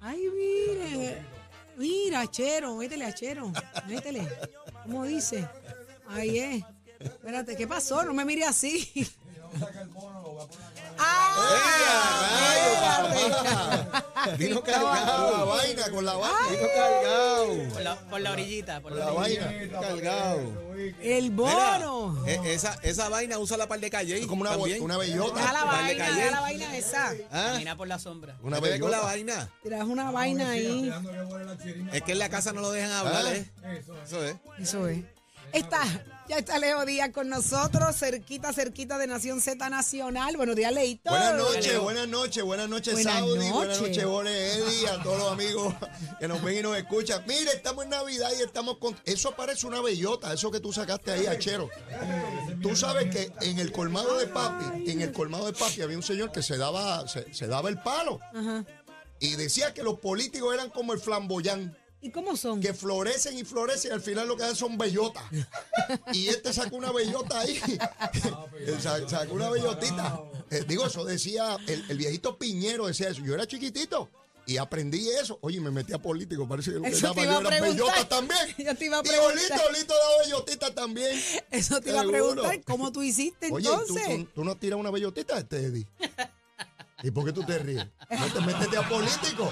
Ay, 0.00 0.28
mire. 0.32 1.22
Mira, 1.76 2.30
Chero, 2.30 2.76
métele 2.76 3.04
a 3.06 3.12
Chero. 3.14 3.50
Métele. 3.88 4.28
¿Cómo 4.84 5.04
dice? 5.04 5.48
Ahí 6.08 6.38
es. 6.38 6.64
Espérate, 7.00 7.56
¿qué 7.56 7.66
pasó? 7.66 8.04
No 8.04 8.14
me 8.14 8.24
mire 8.24 8.44
así. 8.44 8.88
¡Ah! 10.98 11.54
Vino 14.38 14.60
Con 14.62 14.70
la 14.72 14.78
cargado. 14.78 15.46
vaina, 15.46 15.90
con 15.90 16.04
la 16.04 16.14
vaina. 16.14 16.48
Vino 16.50 16.68
cargado. 16.74 17.68
por, 17.72 17.82
la, 17.82 17.96
por 17.96 18.20
la 18.20 18.32
orillita. 18.32 18.80
Por 18.80 18.90
Con 18.92 18.98
la 19.00 19.06
la 19.06 19.12
orillita. 19.12 19.46
vaina. 19.46 19.80
Cargado. 19.80 20.64
El 21.02 21.30
bono. 21.30 22.10
Mira, 22.24 22.32
e- 22.44 22.54
esa, 22.54 22.78
esa 22.82 23.08
vaina 23.08 23.38
usa 23.38 23.56
la 23.56 23.66
par 23.68 23.80
de 23.80 23.90
calle. 23.90 24.18
Es 24.18 24.26
como 24.26 24.42
una, 24.42 24.56
bo- 24.56 24.66
una 24.80 24.96
bellota. 24.96 25.40
Deja 25.40 25.52
la 25.52 25.64
vaina, 25.64 26.10
deja 26.10 26.30
la 26.30 26.40
vaina 26.40 26.76
esa. 26.76 27.14
¿Ah? 27.32 27.50
Camina 27.52 27.76
por 27.76 27.88
la 27.88 27.98
sombra. 27.98 28.36
Una 28.42 28.56
¿Qué 28.56 28.62
te 28.62 28.70
ve 28.72 28.80
con 28.80 28.90
la 28.90 28.98
bellota. 28.98 29.12
vaina? 29.12 29.50
Tiras 29.62 29.84
una 29.84 30.10
vaina 30.10 30.50
ahí. 30.50 30.92
Es 31.92 32.02
que 32.02 32.12
en 32.12 32.18
la 32.18 32.28
casa 32.28 32.52
no 32.52 32.60
lo 32.60 32.70
dejan 32.72 32.92
hablar, 32.92 33.24
Ah. 33.26 33.34
¿eh? 33.34 33.50
Eso 34.04 34.24
es. 34.24 34.36
Eso 34.58 34.88
es. 34.88 34.98
Está, 35.52 35.82
ya 36.28 36.38
está 36.38 36.58
Leo 36.58 36.84
Díaz 36.86 37.10
con 37.10 37.28
nosotros, 37.28 37.96
cerquita, 37.96 38.52
cerquita 38.52 38.96
de 38.98 39.06
Nación 39.06 39.40
Z 39.40 39.68
Nacional. 39.68 40.36
Buenos 40.36 40.56
días, 40.56 40.72
Leito. 40.72 41.10
Buenas 41.10 41.36
noches, 41.36 41.78
buenas 41.78 42.08
noches, 42.08 42.42
buenas 42.44 42.68
noches, 42.68 42.94
Buenas 42.94 43.12
Saudi, 43.14 43.50
buenas 43.50 43.80
noches. 43.80 44.04
Jorge, 44.04 44.52
Eddie, 44.54 44.88
a 44.88 45.02
todos 45.02 45.18
los 45.18 45.32
amigos 45.32 45.74
que 46.18 46.28
nos 46.28 46.42
ven 46.42 46.58
y 46.58 46.62
nos 46.62 46.76
escuchan. 46.76 47.22
Mire, 47.26 47.52
estamos 47.52 47.84
en 47.84 47.90
Navidad 47.90 48.30
y 48.38 48.42
estamos 48.42 48.78
con... 48.78 48.96
Eso 49.04 49.32
parece 49.32 49.66
una 49.66 49.80
bellota, 49.82 50.32
eso 50.32 50.50
que 50.50 50.60
tú 50.60 50.72
sacaste 50.72 51.12
ahí, 51.12 51.26
Achero. 51.26 51.68
Tú 52.62 52.74
sabes 52.74 53.14
que 53.14 53.30
en 53.42 53.58
el 53.58 53.70
colmado 53.72 54.16
de 54.18 54.26
papi, 54.26 54.90
en 54.90 55.02
el 55.02 55.12
colmado 55.12 55.46
de 55.46 55.52
papi 55.52 55.82
había 55.82 55.96
un 55.96 56.02
señor 56.02 56.32
que 56.32 56.42
se 56.42 56.56
daba, 56.56 57.06
se, 57.06 57.32
se 57.34 57.46
daba 57.46 57.68
el 57.68 57.78
palo 57.82 58.18
Ajá. 58.34 58.64
y 59.20 59.36
decía 59.36 59.74
que 59.74 59.82
los 59.82 59.98
políticos 59.98 60.54
eran 60.54 60.70
como 60.70 60.92
el 60.94 61.00
flamboyán. 61.00 61.76
¿Y 62.04 62.10
cómo 62.10 62.36
son? 62.36 62.60
que 62.60 62.74
florecen 62.74 63.38
y 63.38 63.44
florecen 63.44 63.90
y 63.90 63.94
al 63.94 64.02
final 64.02 64.28
lo 64.28 64.36
que 64.36 64.42
dan 64.42 64.54
son 64.54 64.76
bellotas. 64.76 65.24
Y 66.12 66.28
este 66.28 66.52
sacó 66.52 66.76
una 66.76 66.92
bellota 66.92 67.40
ahí. 67.40 67.58
Sa- 68.80 69.08
sacó 69.08 69.32
una 69.34 69.48
bellotita. 69.48 70.20
Eh, 70.50 70.64
digo, 70.68 70.86
eso 70.86 71.02
decía 71.04 71.56
el, 71.66 71.82
el 71.90 71.96
viejito 71.96 72.36
Piñero, 72.38 72.86
decía 72.86 73.08
eso. 73.08 73.22
Yo 73.24 73.32
era 73.32 73.46
chiquitito 73.46 74.10
y 74.46 74.58
aprendí 74.58 75.08
eso. 75.08 75.38
Oye, 75.40 75.58
me 75.60 75.70
metí 75.70 75.94
a 75.94 75.98
político, 75.98 76.46
parece 76.46 76.72
que 76.72 76.76
lo 76.76 76.82
que 76.82 76.90
daba 76.90 77.14
te 77.14 77.24
yo 77.24 77.40
era 77.40 77.60
bellota 77.62 78.06
también. 78.06 78.40
Yo 78.58 78.74
te 78.76 78.84
iba 78.84 78.98
a 78.98 79.00
Y 79.00 79.08
preguntar. 79.08 79.38
Olito, 79.38 79.68
Olito 79.70 79.94
daba 79.94 80.18
bellotita 80.24 80.74
también. 80.74 81.20
Eso 81.50 81.80
te 81.80 81.88
iba 81.88 82.02
a 82.02 82.06
preguntar, 82.06 82.62
¿cómo 82.64 82.92
tú 82.92 83.02
hiciste 83.02 83.48
Oye, 83.50 83.66
¿tú, 83.66 83.72
entonces? 83.72 84.06
tú, 84.18 84.24
tú 84.34 84.44
no 84.44 84.56
tiras 84.58 84.78
una 84.78 84.90
bellotita, 84.90 85.38
este 85.38 85.56
Eddie? 85.64 85.86
¿Y 87.02 87.10
por 87.10 87.24
qué 87.24 87.32
tú 87.32 87.42
te 87.44 87.58
ríes? 87.58 87.86
Métete, 88.10 88.40
métete 88.42 88.76
a 88.76 88.88
político. 88.88 89.50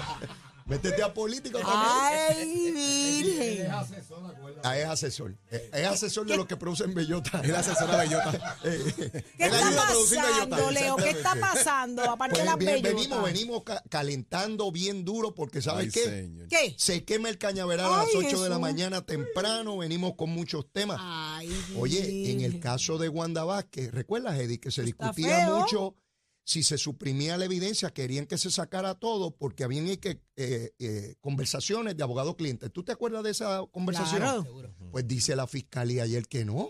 Métete 0.65 1.03
a 1.03 1.13
político 1.13 1.59
también. 1.59 1.77
Ay, 1.83 2.71
virgen. 2.71 3.71
Ah, 4.63 4.77
es 4.77 4.85
asesor. 4.85 5.35
Es, 5.49 5.61
es 5.73 5.85
asesor 5.87 6.25
de 6.25 6.37
los 6.37 6.45
que 6.45 6.55
producen 6.55 6.93
bellota. 6.93 7.41
Es 7.43 7.49
la 7.49 7.59
asesora 7.59 7.97
bellota. 7.97 8.57
¿Qué 8.63 8.69
Él 8.69 9.23
está 9.37 9.67
ayuda 9.67 9.83
a 9.83 9.87
producir 9.87 10.17
pasando, 10.19 10.55
bellota. 10.55 10.71
Leo? 10.71 10.95
¿Qué 10.95 11.09
está 11.09 11.35
pasando? 11.35 12.03
Aparte 12.09 12.37
de 12.37 12.43
Pues 12.43 12.45
las 12.45 12.57
bien, 12.57 12.71
bellotas. 12.81 12.93
venimos, 12.95 13.23
venimos 13.25 13.63
ca- 13.63 13.83
calentando 13.89 14.71
bien 14.71 15.03
duro 15.03 15.35
porque 15.35 15.61
¿sabes 15.61 15.85
Ay, 15.87 15.91
qué? 15.91 16.03
señor. 16.09 16.47
¿Qué? 16.47 16.75
Se 16.77 17.03
quema 17.03 17.29
el 17.29 17.37
cañaveral 17.37 17.93
a 17.93 17.97
las 17.97 18.07
Ay, 18.07 18.15
8 18.15 18.27
de 18.27 18.33
la 18.33 18.55
Jesús. 18.55 18.59
mañana 18.59 19.05
temprano, 19.05 19.77
venimos 19.77 20.13
con 20.15 20.29
muchos 20.29 20.71
temas. 20.71 20.97
Ay, 21.01 21.49
Oye, 21.77 21.99
en 22.31 22.39
el 22.41 22.51
virgen. 22.53 22.59
caso 22.61 22.97
de 22.97 23.09
Wanda 23.09 23.43
Vázquez, 23.43 23.91
¿recuerdas, 23.91 24.39
Eddie, 24.39 24.59
que 24.59 24.71
se 24.71 24.81
Está 24.83 25.07
discutía 25.11 25.45
feo. 25.45 25.59
mucho 25.59 25.95
si 26.45 26.61
se 26.63 26.77
suprimía 26.77 27.37
la 27.37 27.45
evidencia, 27.45 27.91
querían 27.93 28.25
que 28.25 28.37
se 28.37 28.51
sacara 28.51 28.95
todo 28.95 29.31
porque 29.35 29.63
habían 29.63 29.87
eh, 29.87 29.99
que, 29.99 30.21
eh, 30.35 30.73
eh, 30.79 31.15
conversaciones 31.21 31.95
de 31.95 32.03
abogado-cliente. 32.03 32.69
¿Tú 32.69 32.83
te 32.83 32.91
acuerdas 32.91 33.23
de 33.23 33.31
esa 33.31 33.63
conversación? 33.71 34.21
Claro. 34.21 34.43
Seguro. 34.43 34.75
Pues 34.91 35.07
dice 35.07 35.35
la 35.35 35.47
fiscalía 35.47 36.03
ayer 36.03 36.27
que 36.27 36.43
no, 36.45 36.69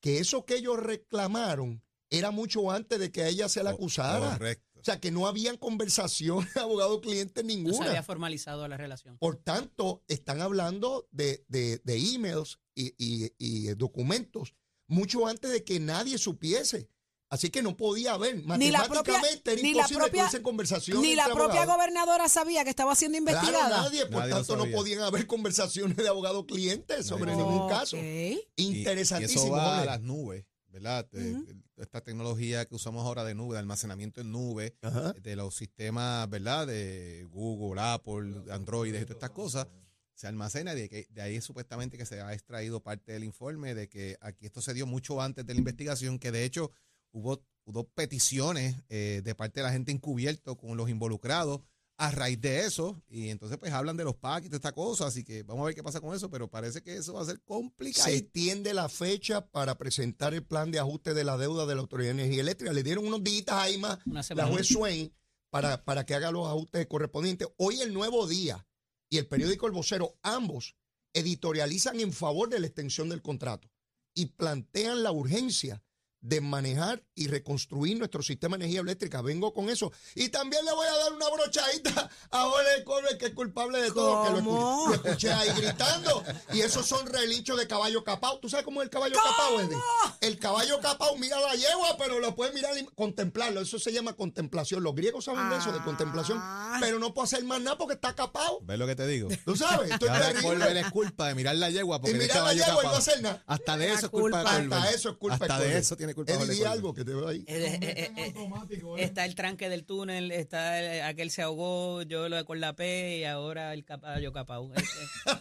que 0.00 0.18
eso 0.18 0.44
que 0.44 0.56
ellos 0.56 0.78
reclamaron 0.78 1.82
era 2.10 2.30
mucho 2.30 2.70
antes 2.70 2.98
de 2.98 3.10
que 3.10 3.22
a 3.22 3.28
ella 3.28 3.48
se 3.48 3.62
la 3.62 3.70
acusara. 3.70 4.32
Correcto. 4.32 4.80
O 4.80 4.84
sea, 4.84 5.00
que 5.00 5.10
no 5.12 5.26
habían 5.28 5.56
conversaciones 5.56 6.54
abogado-cliente 6.56 7.42
No 7.44 7.48
se 7.48 7.56
ninguna. 7.56 7.86
había 7.88 8.02
formalizado 8.02 8.66
la 8.68 8.76
relación. 8.76 9.16
Por 9.18 9.36
tanto, 9.36 10.02
están 10.08 10.42
hablando 10.42 11.08
de, 11.12 11.44
de, 11.48 11.80
de 11.84 11.96
emails 12.14 12.58
y, 12.74 12.92
y- 12.98 13.32
y 13.38 13.68
documentos 13.74 14.54
mucho 14.88 15.26
antes 15.28 15.50
de 15.52 15.62
que 15.64 15.78
nadie 15.80 16.18
supiese. 16.18 16.90
Así 17.32 17.48
que 17.48 17.62
no 17.62 17.74
podía 17.78 18.12
haber. 18.12 18.44
Ni 18.58 18.70
la 18.70 18.86
propia- 18.86 19.18
era 19.18 19.54
ni 19.62 19.72
la 19.72 19.80
imposible 19.80 19.98
propia- 20.00 20.10
que 20.10 20.18
hubiesen 20.20 20.42
conversaciones. 20.42 21.02
Ni 21.02 21.14
la 21.14 21.24
propia 21.24 21.44
abogados. 21.62 21.74
gobernadora 21.76 22.28
sabía 22.28 22.62
que 22.62 22.68
estaba 22.68 22.94
siendo 22.94 23.16
Claro, 23.18 23.38
investigada. 23.38 23.82
nadie. 23.84 24.02
Por 24.04 24.20
Nadie 24.20 24.32
tanto, 24.34 24.56
no 24.56 24.66
podían 24.70 25.00
haber 25.00 25.26
conversaciones 25.26 25.96
de 25.96 26.08
abogado-cliente 26.08 27.02
sobre 27.02 27.32
Nadie. 27.32 27.42
ningún 27.46 27.68
caso. 27.70 27.96
Ok. 27.96 28.02
Y- 28.02 28.46
Interesantísimo. 28.56 29.44
Y 29.44 29.46
eso 29.46 29.52
va 29.54 29.80
a 29.80 29.84
las 29.86 30.02
nubes, 30.02 30.44
¿verdad? 30.68 31.08
Ujú. 31.10 31.46
Esta 31.78 32.02
tecnología 32.02 32.66
que 32.66 32.74
usamos 32.74 33.04
ahora 33.06 33.24
de 33.24 33.34
nube, 33.34 33.54
de 33.54 33.60
almacenamiento 33.60 34.20
en 34.20 34.30
nube, 34.30 34.76
de 35.22 35.34
los 35.36 35.54
sistemas, 35.56 36.28
¿verdad? 36.28 36.66
De 36.66 37.26
Google, 37.30 37.80
Apple, 37.80 38.42
Android 38.52 38.90
y 38.94 38.98
todas 38.98 39.10
estas 39.10 39.30
cosas, 39.30 39.66
se 40.14 40.26
almacena 40.26 40.74
y 40.74 40.76
de, 40.82 40.88
que, 40.90 41.06
de 41.08 41.22
ahí 41.22 41.36
es 41.36 41.44
supuestamente 41.44 41.96
que 41.96 42.04
se 42.04 42.20
ha 42.20 42.34
extraído 42.34 42.80
parte 42.82 43.12
del 43.12 43.24
informe 43.24 43.74
de 43.74 43.88
que 43.88 44.18
aquí 44.20 44.44
esto 44.44 44.60
se 44.60 44.74
dio 44.74 44.86
mucho 44.86 45.22
antes 45.22 45.46
de 45.46 45.54
la 45.54 45.58
investigación, 45.58 46.18
que 46.18 46.30
de 46.30 46.44
hecho 46.44 46.70
hubo, 47.12 47.44
hubo 47.64 47.84
peticiones 47.88 48.76
eh, 48.88 49.22
de 49.24 49.34
parte 49.34 49.60
de 49.60 49.64
la 49.64 49.72
gente 49.72 49.92
encubierto 49.92 50.56
con 50.56 50.76
los 50.76 50.90
involucrados 50.90 51.60
a 51.98 52.10
raíz 52.10 52.40
de 52.40 52.64
eso, 52.64 53.00
y 53.08 53.28
entonces 53.28 53.58
pues 53.58 53.72
hablan 53.72 53.96
de 53.96 54.02
los 54.02 54.16
packs 54.16 54.46
y 54.46 54.48
de 54.48 54.56
esta 54.56 54.72
cosa, 54.72 55.06
así 55.06 55.22
que 55.22 55.44
vamos 55.44 55.62
a 55.62 55.66
ver 55.66 55.74
qué 55.74 55.84
pasa 55.84 56.00
con 56.00 56.16
eso, 56.16 56.28
pero 56.30 56.50
parece 56.50 56.82
que 56.82 56.96
eso 56.96 57.12
va 57.12 57.22
a 57.22 57.26
ser 57.26 57.40
complicado. 57.42 58.08
Se 58.08 58.16
extiende 58.16 58.74
la 58.74 58.88
fecha 58.88 59.46
para 59.46 59.78
presentar 59.78 60.34
el 60.34 60.42
plan 60.42 60.72
de 60.72 60.80
ajuste 60.80 61.14
de 61.14 61.22
la 61.22 61.36
deuda 61.36 61.64
de 61.64 61.76
la 61.76 61.82
Autoridad 61.82 62.12
de 62.12 62.22
Energía 62.22 62.40
Eléctrica. 62.40 62.72
Le 62.72 62.82
dieron 62.82 63.06
unos 63.06 63.22
días 63.22 63.44
ahí 63.50 63.78
más 63.78 63.98
la 64.06 64.46
juez 64.46 64.66
Swain 64.66 65.12
para, 65.50 65.84
para 65.84 66.04
que 66.04 66.14
haga 66.14 66.32
los 66.32 66.48
ajustes 66.48 66.86
correspondientes. 66.88 67.46
Hoy 67.56 67.80
el 67.82 67.94
Nuevo 67.94 68.26
Día 68.26 68.66
y 69.08 69.18
el 69.18 69.28
periódico 69.28 69.66
El 69.66 69.72
Vocero, 69.72 70.16
ambos 70.22 70.74
editorializan 71.12 72.00
en 72.00 72.12
favor 72.12 72.48
de 72.48 72.58
la 72.58 72.66
extensión 72.66 73.10
del 73.10 73.22
contrato 73.22 73.70
y 74.14 74.26
plantean 74.26 75.02
la 75.02 75.12
urgencia 75.12 75.84
de 76.22 76.40
manejar 76.40 77.02
y 77.14 77.26
reconstruir 77.26 77.98
nuestro 77.98 78.22
sistema 78.22 78.56
de 78.56 78.64
energía 78.64 78.80
eléctrica. 78.80 79.20
Vengo 79.22 79.52
con 79.52 79.68
eso. 79.68 79.92
Y 80.14 80.28
también 80.28 80.64
le 80.64 80.72
voy 80.72 80.86
a 80.86 80.96
dar 80.96 81.12
una 81.12 81.28
brochadita 81.28 82.08
a 82.30 82.42
Jorge 82.44 82.84
Colbert, 82.84 83.18
que 83.18 83.26
es 83.26 83.34
culpable 83.34 83.82
de 83.82 83.90
todo, 83.90 84.22
que 84.24 84.30
lo 84.30 84.36
¿Cómo? 84.36 84.86
lo 84.88 84.94
escuché 84.94 85.32
ahí 85.32 85.50
gritando. 85.60 86.22
Y 86.52 86.60
esos 86.60 86.86
son 86.86 87.06
relichos 87.06 87.58
de 87.58 87.66
caballo 87.66 88.04
capao. 88.04 88.38
¿Tú 88.38 88.48
sabes 88.48 88.64
cómo 88.64 88.80
es 88.82 88.86
el 88.86 88.90
caballo 88.90 89.16
capao, 89.16 89.60
Eddie? 89.60 89.76
El 90.20 90.38
caballo 90.38 90.80
capao 90.80 91.16
mira 91.18 91.40
la 91.40 91.54
yegua, 91.54 91.96
pero 91.98 92.20
lo 92.20 92.34
puede 92.36 92.52
mirar 92.52 92.76
y 92.78 92.84
contemplarlo. 92.94 93.60
Eso 93.60 93.78
se 93.80 93.92
llama 93.92 94.14
contemplación. 94.14 94.82
Los 94.82 94.94
griegos 94.94 95.24
saben 95.24 95.50
de 95.50 95.56
eso, 95.58 95.72
de 95.72 95.82
contemplación. 95.82 96.38
Ah. 96.40 96.78
Pero 96.80 96.98
no 97.00 97.12
puede 97.12 97.26
hacer 97.26 97.44
más 97.44 97.60
nada 97.60 97.76
porque 97.76 97.94
está 97.94 98.14
capao. 98.14 98.60
¿Ves 98.62 98.78
lo 98.78 98.86
que 98.86 98.94
te 98.94 99.06
digo? 99.08 99.28
¿Tú 99.44 99.56
sabes? 99.56 99.90
Esto 99.90 100.06
es 100.06 100.10
Ahora 100.12 100.26
terrible. 100.28 100.48
Colbert 100.48 100.76
es 100.86 100.90
culpa 100.92 101.28
de 101.28 101.34
mirar 101.34 101.56
la 101.56 101.68
yegua 101.70 102.00
porque 102.00 102.16
Y 102.16 102.20
mirar 102.20 102.28
la 102.28 102.34
caballo 102.42 102.58
yegua 102.64 102.72
y 102.72 102.76
no 102.76 102.82
capao. 102.82 102.96
hacer 102.98 103.22
nada. 103.22 103.42
Hasta 103.46 103.76
de 103.76 103.88
La 103.88 103.94
eso 103.94 104.06
es 104.06 104.10
culpa 104.12 104.38
de 104.38 104.44
culpa. 104.44 104.54
Colbert. 104.60 104.72
Hasta 104.84 104.90
eso 104.96 105.08
es 105.10 105.16
culpa 105.16 105.34
Hasta 105.34 105.58
de 105.58 105.78
eso 105.78 105.96
tiene 105.96 106.11
culpa 106.14 106.32
Eddie, 106.32 106.42
di 106.46 106.48
Colbert. 106.56 106.72
algo 106.72 106.94
que 106.94 107.04
te 107.04 107.14
veo 107.14 107.28
ahí. 107.28 107.44
Eh, 107.46 107.78
eh, 107.82 108.10
eh, 108.16 108.32
eh, 108.36 108.94
está 108.98 109.24
el 109.24 109.34
tranque 109.34 109.68
del 109.68 109.84
túnel, 109.84 110.30
está 110.32 110.78
el- 110.80 111.02
aquel 111.02 111.30
se 111.30 111.42
ahogó, 111.42 112.02
yo 112.02 112.28
lo 112.28 112.44
con 112.44 112.60
la 112.60 112.74
P 112.74 113.18
y 113.18 113.24
ahora 113.24 113.72
el 113.74 113.84
caballo 113.84 114.32
capau. 114.32 114.72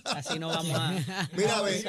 Así 0.05 0.39
no 0.39 0.47
vamos 0.49 0.77
a. 0.77 0.91
Mira, 1.37 1.61
ve. 1.61 1.81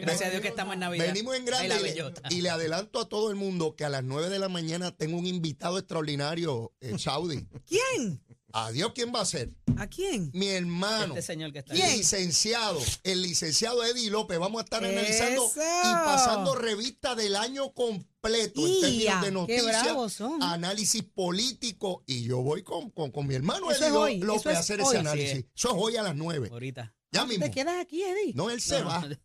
Gracias 0.00 0.22
a 0.28 0.30
Dios 0.30 0.42
que 0.42 0.48
estamos 0.48 0.74
en 0.74 0.80
Navidad. 0.80 1.06
Venimos 1.06 1.34
en 1.36 1.42
Ay, 1.42 1.46
grande 1.68 1.90
y, 1.90 1.94
le- 1.94 2.36
y 2.36 2.40
le 2.42 2.50
adelanto 2.50 3.00
a 3.00 3.08
todo 3.08 3.30
el 3.30 3.36
mundo 3.36 3.74
que 3.76 3.84
a 3.84 3.88
las 3.88 4.02
9 4.04 4.28
de 4.28 4.38
la 4.38 4.48
mañana 4.48 4.90
tengo 4.96 5.18
un 5.18 5.26
invitado 5.26 5.78
extraordinario 5.78 6.72
en 6.80 6.98
Saudi. 6.98 7.46
¿Quién? 7.66 8.22
Adiós, 8.52 8.92
¿quién 8.94 9.12
va 9.14 9.20
a 9.20 9.26
ser? 9.26 9.50
¿A 9.76 9.86
quién? 9.88 10.30
Mi 10.32 10.48
hermano. 10.48 11.14
Este 11.14 11.22
señor 11.34 11.52
que 11.52 11.58
está 11.58 11.74
¿Quién? 11.74 11.98
Licenciado, 11.98 12.80
el 13.04 13.20
licenciado 13.22 13.84
Eddie 13.84 14.10
López. 14.10 14.38
Vamos 14.38 14.60
a 14.60 14.64
estar 14.64 14.82
analizando 14.84 15.50
y 15.54 15.92
pasando 15.92 16.54
revista 16.54 17.14
del 17.14 17.36
año 17.36 17.72
completo 17.74 18.66
en 18.66 18.80
términos 18.80 19.20
de 19.20 19.54
¡Qué 19.54 19.62
noticias, 19.62 20.20
análisis 20.40 21.02
político. 21.02 22.02
Y 22.06 22.22
yo 22.24 22.38
voy 22.38 22.62
con, 22.62 22.90
con, 22.90 23.10
con 23.10 23.26
mi 23.26 23.34
hermano 23.34 23.70
Eso 23.70 24.06
Eddie 24.08 24.24
López 24.24 24.40
eso 24.40 24.48
a 24.48 24.52
es 24.52 24.58
hacer 24.60 24.80
hoy. 24.80 24.86
ese 24.88 24.98
análisis. 24.98 25.38
es. 25.40 25.44
Eso 25.54 25.68
es 25.68 25.74
hoy 25.76 25.96
a 25.96 26.02
las 26.02 26.16
9. 26.16 26.48
ahorita. 26.50 26.94
Ya 27.12 27.22
¿Tú 27.22 27.28
mismo. 27.28 27.44
te 27.44 27.50
quedas 27.50 27.80
aquí, 27.80 28.02
Eddie? 28.02 28.32
No, 28.34 28.48
él 28.50 28.60
se 28.62 28.80
No, 28.80 28.86
va. 28.88 29.00
no, 29.00 29.16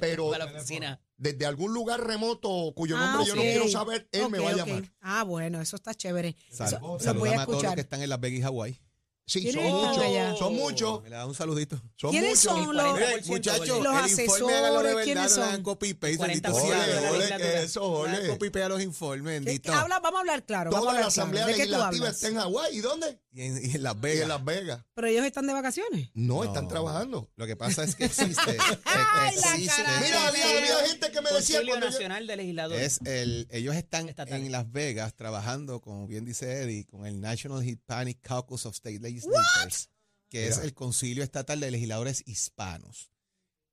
Pero 0.00 0.30
para 0.30 0.46
la 0.46 0.52
oficina. 0.58 1.00
Desde 1.16 1.46
algún 1.46 1.72
lugar 1.72 2.04
remoto 2.06 2.72
cuyo 2.74 2.96
Ah, 2.98 3.06
nombre 3.12 3.26
yo 3.26 3.34
no 3.36 3.42
quiero 3.42 3.68
saber, 3.68 4.08
él 4.12 4.28
me 4.30 4.38
va 4.38 4.50
a 4.50 4.56
llamar. 4.56 4.92
Ah, 5.00 5.22
bueno, 5.24 5.60
eso 5.60 5.76
está 5.76 5.94
chévere. 5.94 6.36
Sal- 6.50 6.66
Eso- 6.68 6.78
lo 6.80 6.86
voy 6.88 7.00
saludame 7.00 7.36
a 7.36 7.42
a 7.42 7.46
todos 7.46 7.62
los 7.62 7.74
que 7.74 7.80
están 7.80 8.02
en 8.02 8.08
Las 8.10 8.20
Vegas 8.20 8.38
y 8.40 8.42
Hawái. 8.42 8.80
Sí, 9.26 9.40
¿Quiénes 9.40 9.62
son 9.64 9.72
muchos. 9.72 10.38
Son 10.38 10.54
muchos. 10.54 11.02
Me 11.02 11.08
le 11.10 11.16
da 11.16 11.26
un 11.26 11.34
saludito. 11.34 11.80
Son 11.96 12.10
¿Quiénes 12.10 12.30
muchos. 12.30 12.42
son 12.64 12.76
los, 12.76 13.26
Muchachos, 13.26 13.68
los 13.82 13.94
el 13.96 14.10
informe 14.20 14.52
de 14.52 14.58
asesores? 14.58 15.04
¿Quiénes 15.04 15.32
son? 15.32 15.62
copy 15.62 15.94
paste, 15.94 16.16
40 16.18 16.50
bendito 16.50 16.66
Ole, 17.14 17.28
la 17.28 17.62
eso, 17.62 17.82
ole. 17.84 18.26
copy 18.28 18.50
paste 18.50 18.62
a 18.64 18.68
los 18.68 18.82
informes, 18.82 19.24
¿Qué- 19.40 19.44
bendito. 19.46 19.72
qué 19.72 19.78
habla? 19.78 20.00
Vamos 20.00 20.18
a 20.18 20.20
hablar 20.20 20.44
claro. 20.44 20.70
Toda 20.70 20.92
la 20.92 21.06
Asamblea 21.06 21.44
claro. 21.44 21.56
¿De 21.58 21.62
qué 21.64 21.66
tú 21.66 21.78
Legislativa 21.78 22.08
está 22.10 22.28
en 22.28 22.34
Hawái. 22.36 22.76
¿Y 22.76 22.80
dónde? 22.80 23.18
Y 23.32 23.40
en, 23.42 23.70
y 23.70 23.74
en 23.74 23.82
Las 23.82 23.94
Y 23.96 23.98
Vegas. 24.00 24.22
en 24.22 24.28
Las 24.28 24.44
Vegas. 24.44 24.80
Pero 24.94 25.06
ellos 25.08 25.24
están 25.24 25.46
de 25.46 25.52
vacaciones. 25.54 26.10
No, 26.14 26.34
No. 26.36 26.44
están 26.44 26.68
trabajando. 26.68 27.30
Lo 27.36 27.46
que 27.46 27.56
pasa 27.56 27.82
es 27.84 27.94
que 27.96 28.04
existe. 28.04 28.56
Ay, 28.84 29.36
la 29.36 29.56
existe- 29.56 29.82
cara. 29.82 30.00
Mira, 30.00 30.28
había, 30.28 30.58
había 30.58 30.86
gente 30.88 31.10
que 31.10 31.20
me 31.20 31.30
decía 31.32 31.62
cuando 31.66 31.86
yo- 31.86 31.92
Nacional 31.92 32.26
de 32.26 32.36
Legisladores. 32.36 32.82
Es 32.82 33.00
el, 33.06 33.48
ellos 33.50 33.74
están 33.74 34.08
Estatal. 34.08 34.38
en 34.40 34.52
Las 34.52 34.70
Vegas 34.70 35.14
trabajando, 35.14 35.80
como 35.80 36.06
bien 36.06 36.24
dice 36.24 36.60
Eddie, 36.62 36.84
con 36.84 37.06
el 37.06 37.20
National 37.20 37.64
Hispanic 37.66 38.20
Caucus 38.20 38.66
of 38.66 38.74
State 38.74 39.00
Legislators, 39.14 39.90
que 40.28 40.48
es 40.48 40.58
el 40.58 40.74
Concilio 40.74 41.22
Estatal 41.22 41.60
de 41.60 41.70
Legisladores 41.70 42.22
Hispanos. 42.26 43.10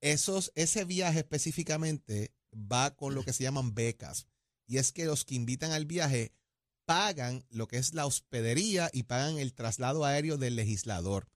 Esos, 0.00 0.52
ese 0.54 0.84
viaje 0.84 1.20
específicamente 1.20 2.32
va 2.52 2.94
con 2.94 3.14
lo 3.14 3.24
que 3.24 3.32
se 3.32 3.44
llaman 3.44 3.74
becas. 3.74 4.26
Y 4.66 4.78
es 4.78 4.92
que 4.92 5.04
los 5.04 5.24
que 5.24 5.34
invitan 5.34 5.72
al 5.72 5.86
viaje 5.86 6.32
pagan 6.84 7.44
lo 7.50 7.68
que 7.68 7.78
es 7.78 7.94
la 7.94 8.06
hospedería 8.06 8.90
y 8.92 9.04
pagan 9.04 9.38
el 9.38 9.54
traslado 9.54 10.04
aéreo 10.04 10.38
del 10.38 10.56
legislador. 10.56 11.28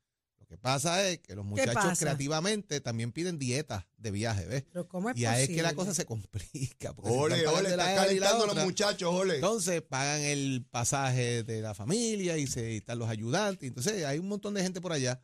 Lo 0.49 0.57
que 0.57 0.59
pasa 0.59 1.09
es 1.09 1.19
que 1.19 1.35
los 1.35 1.45
muchachos 1.45 1.99
creativamente 1.99 2.81
también 2.81 3.11
piden 3.11 3.37
dietas 3.37 3.85
de 3.97 4.13
viaje, 4.13 4.47
¿ves? 4.47 4.65
Pero 4.73 4.87
¿cómo 4.87 5.11
es 5.11 5.17
Y 5.17 5.25
ahí 5.25 5.43
es 5.43 5.49
que 5.49 5.61
la 5.61 5.75
cosa 5.75 5.93
se 5.93 6.07
complica. 6.07 6.95
Ole, 6.99 7.39
están 7.39 7.47
pagando 7.47 7.59
ole, 7.59 7.71
está 7.71 7.95
calentando 7.97 8.45
a 8.45 8.55
los 8.55 8.65
muchachos, 8.65 9.13
ole. 9.13 9.35
Entonces 9.37 9.83
pagan 9.83 10.21
el 10.21 10.65
pasaje 10.71 11.43
de 11.43 11.61
la 11.63 11.75
familia 11.75 12.39
y, 12.39 12.47
se, 12.47 12.75
y 12.75 12.77
están 12.77 13.01
los 13.01 13.09
ayudantes. 13.09 13.67
Entonces 13.67 14.05
hay 14.05 14.21
un 14.21 14.29
montón 14.29 14.55
de 14.55 14.63
gente 14.63 14.81
por 14.81 14.93
allá. 14.93 15.21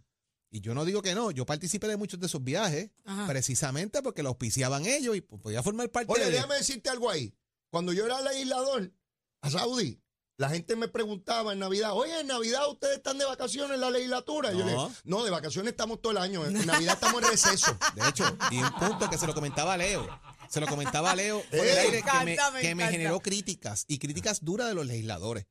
Y 0.50 0.60
yo 0.60 0.74
no 0.74 0.84
digo 0.84 1.02
que 1.02 1.14
no, 1.14 1.30
yo 1.30 1.46
participé 1.46 1.86
de 1.86 1.96
muchos 1.96 2.18
de 2.18 2.26
esos 2.26 2.42
viajes 2.42 2.90
Ajá. 3.04 3.28
precisamente 3.28 4.02
porque 4.02 4.24
lo 4.24 4.30
auspiciaban 4.30 4.86
ellos 4.86 5.16
y 5.16 5.20
pues, 5.20 5.40
podía 5.40 5.62
formar 5.62 5.88
parte 5.90 6.12
Oye, 6.12 6.24
de 6.24 6.32
déjame 6.32 6.56
decirte 6.56 6.90
algo 6.90 7.08
ahí. 7.08 7.32
Cuando 7.70 7.92
yo 7.92 8.04
era 8.04 8.20
legislador 8.20 8.92
a 9.40 9.50
Saudi, 9.50 10.01
la 10.42 10.50
gente 10.50 10.76
me 10.76 10.88
preguntaba 10.88 11.52
en 11.52 11.58
Navidad, 11.60 11.92
oye, 11.94 12.20
en 12.20 12.26
Navidad 12.26 12.68
ustedes 12.70 12.96
están 12.98 13.16
de 13.18 13.24
vacaciones 13.24 13.72
en 13.74 13.80
la 13.80 13.90
legislatura. 13.90 14.52
Y 14.52 14.58
Yo 14.58 14.64
le 14.66 14.72
No. 14.72 14.88
dije, 14.88 15.00
no, 15.04 15.24
de 15.24 15.30
vacaciones 15.30 15.70
estamos 15.70 16.00
todo 16.02 16.12
el 16.12 16.18
año. 16.18 16.44
En 16.44 16.66
Navidad 16.66 16.94
estamos 16.94 17.22
en 17.22 17.28
receso. 17.30 17.76
De 17.94 18.08
hecho, 18.08 18.24
y 18.50 18.58
un 18.58 18.72
punto 18.74 19.08
que 19.08 19.18
se 19.18 19.26
lo 19.26 19.34
comentaba 19.34 19.74
a 19.74 19.76
Leo. 19.76 20.06
Se 20.50 20.60
lo 20.60 20.66
comentaba 20.66 21.12
a 21.12 21.16
Leo 21.16 21.40
por 21.50 21.60
Eh, 21.60 21.70
el 21.80 21.86
que 21.86 21.90
me, 21.92 21.98
encanta, 22.34 22.50
me 22.50 22.60
que 22.60 22.74
me 22.74 22.82
encanta. 22.82 22.90
generó 22.92 23.20
críticas 23.20 23.84
y 23.88 23.98
críticas 23.98 24.44
duras 24.44 24.68
de 24.68 24.74
los 24.74 24.84
legisladores. 24.86 25.46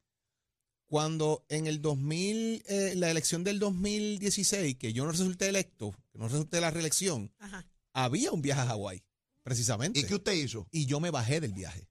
Cuando 0.87 1.45
en 1.47 1.67
el 1.67 1.81
2000, 1.81 2.63
eh, 2.67 2.93
la 2.97 3.09
elección 3.09 3.43
del 3.45 3.59
2016, 3.59 4.75
que 4.77 4.91
yo 4.91 5.05
no 5.05 5.11
resulté 5.11 5.47
electo, 5.47 5.95
que 6.11 6.19
no 6.19 6.27
resulté 6.27 6.59
la 6.59 6.69
reelección, 6.69 7.33
Ajá. 7.39 7.65
había 7.93 8.31
un 8.33 8.41
viaje 8.41 8.61
a 8.61 8.65
Hawái, 8.67 9.01
precisamente. 9.41 10.01
¿Y 10.01 10.03
qué 10.03 10.15
usted 10.15 10.33
hizo? 10.33 10.67
Y 10.69 10.85
yo 10.87 10.99
me 10.99 11.09
bajé 11.09 11.39
del 11.39 11.53
viaje. 11.53 11.87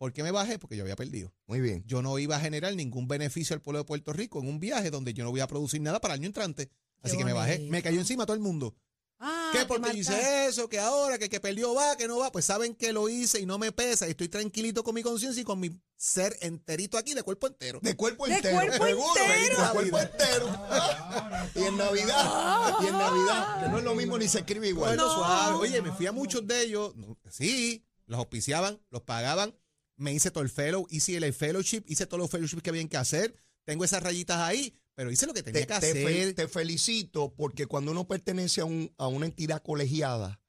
¿Por 0.00 0.14
qué 0.14 0.22
me 0.22 0.30
bajé? 0.30 0.58
Porque 0.58 0.78
yo 0.78 0.82
había 0.82 0.96
perdido. 0.96 1.30
Muy 1.46 1.60
bien. 1.60 1.84
Yo 1.86 2.00
no 2.00 2.18
iba 2.18 2.34
a 2.34 2.40
generar 2.40 2.74
ningún 2.74 3.06
beneficio 3.06 3.52
al 3.52 3.60
pueblo 3.60 3.80
de 3.80 3.84
Puerto 3.84 4.14
Rico 4.14 4.40
en 4.40 4.48
un 4.48 4.58
viaje 4.58 4.90
donde 4.90 5.12
yo 5.12 5.24
no 5.24 5.30
voy 5.30 5.40
a 5.40 5.46
producir 5.46 5.78
nada 5.82 6.00
para 6.00 6.14
el 6.14 6.20
año 6.20 6.26
entrante. 6.28 6.70
Así 7.02 7.18
que 7.18 7.24
me 7.26 7.34
bajé. 7.34 7.58
Me 7.58 7.82
cayó 7.82 8.00
encima 8.00 8.24
todo 8.24 8.32
el 8.32 8.40
mundo. 8.40 8.74
Ah, 9.18 9.50
¿Qué? 9.52 9.66
Porque 9.66 9.94
hice 9.94 10.46
eso, 10.46 10.70
que 10.70 10.78
ahora, 10.78 11.18
que, 11.18 11.28
que 11.28 11.38
perdió 11.38 11.74
va, 11.74 11.98
que 11.98 12.08
no 12.08 12.16
va. 12.16 12.32
Pues 12.32 12.46
saben 12.46 12.74
que 12.74 12.94
lo 12.94 13.10
hice 13.10 13.40
y 13.40 13.44
no 13.44 13.58
me 13.58 13.72
pesa. 13.72 14.06
Y 14.06 14.12
estoy 14.12 14.30
tranquilito 14.30 14.82
con 14.82 14.94
mi 14.94 15.02
conciencia 15.02 15.42
y 15.42 15.44
con 15.44 15.60
mi 15.60 15.70
ser 15.96 16.34
enterito 16.40 16.96
aquí, 16.96 17.12
de 17.12 17.22
cuerpo 17.22 17.48
entero. 17.48 17.78
De 17.82 17.94
cuerpo 17.94 18.26
De 18.26 18.36
entero. 18.36 18.56
cuerpo 18.56 18.86
seguro, 18.86 19.12
entero. 19.22 19.62
De 19.62 19.68
cuerpo 19.68 19.98
entero. 19.98 20.46
y 21.56 21.62
en 21.62 21.76
Navidad. 21.76 22.74
Y 22.80 22.86
en 22.86 22.92
Navidad. 22.94 23.62
Que 23.64 23.68
no 23.68 23.78
es 23.80 23.84
lo 23.84 23.94
mismo 23.94 24.16
ni 24.16 24.28
se 24.28 24.38
escribe 24.38 24.68
igual. 24.68 24.96
Bueno, 24.96 25.12
suave. 25.12 25.56
Oye, 25.58 25.82
me 25.82 25.92
fui 25.92 26.06
a 26.06 26.12
muchos 26.12 26.46
de 26.46 26.62
ellos. 26.62 26.96
No, 26.96 27.18
Sí, 27.28 27.84
los 28.06 28.18
auspiciaban, 28.18 28.80
los 28.88 29.02
pagaban. 29.02 29.54
Me 30.00 30.12
hice 30.14 30.30
todo 30.30 30.42
el 30.42 30.50
fellow, 30.50 30.86
hice 30.90 31.16
el 31.16 31.32
fellowship, 31.34 31.84
hice 31.86 32.06
todos 32.06 32.20
los 32.20 32.30
fellowships 32.30 32.62
que 32.62 32.70
habían 32.70 32.88
que 32.88 32.96
hacer. 32.96 33.34
Tengo 33.64 33.84
esas 33.84 34.02
rayitas 34.02 34.38
ahí, 34.38 34.74
pero 34.94 35.10
hice 35.10 35.26
lo 35.26 35.34
que 35.34 35.42
tenía 35.42 35.60
te, 35.60 35.66
que 35.66 35.80
te 35.80 35.90
hacer. 35.90 35.96
fel- 36.06 36.34
te 36.34 36.48
felicito 36.48 37.34
porque 37.34 37.66
cuando 37.66 37.90
uno 37.92 38.08
pertenece 38.08 38.62
a, 38.62 38.64
un- 38.64 38.92
a 38.98 39.06
una 39.08 39.26
entidad 39.26 39.62
colegiada, 39.62 40.40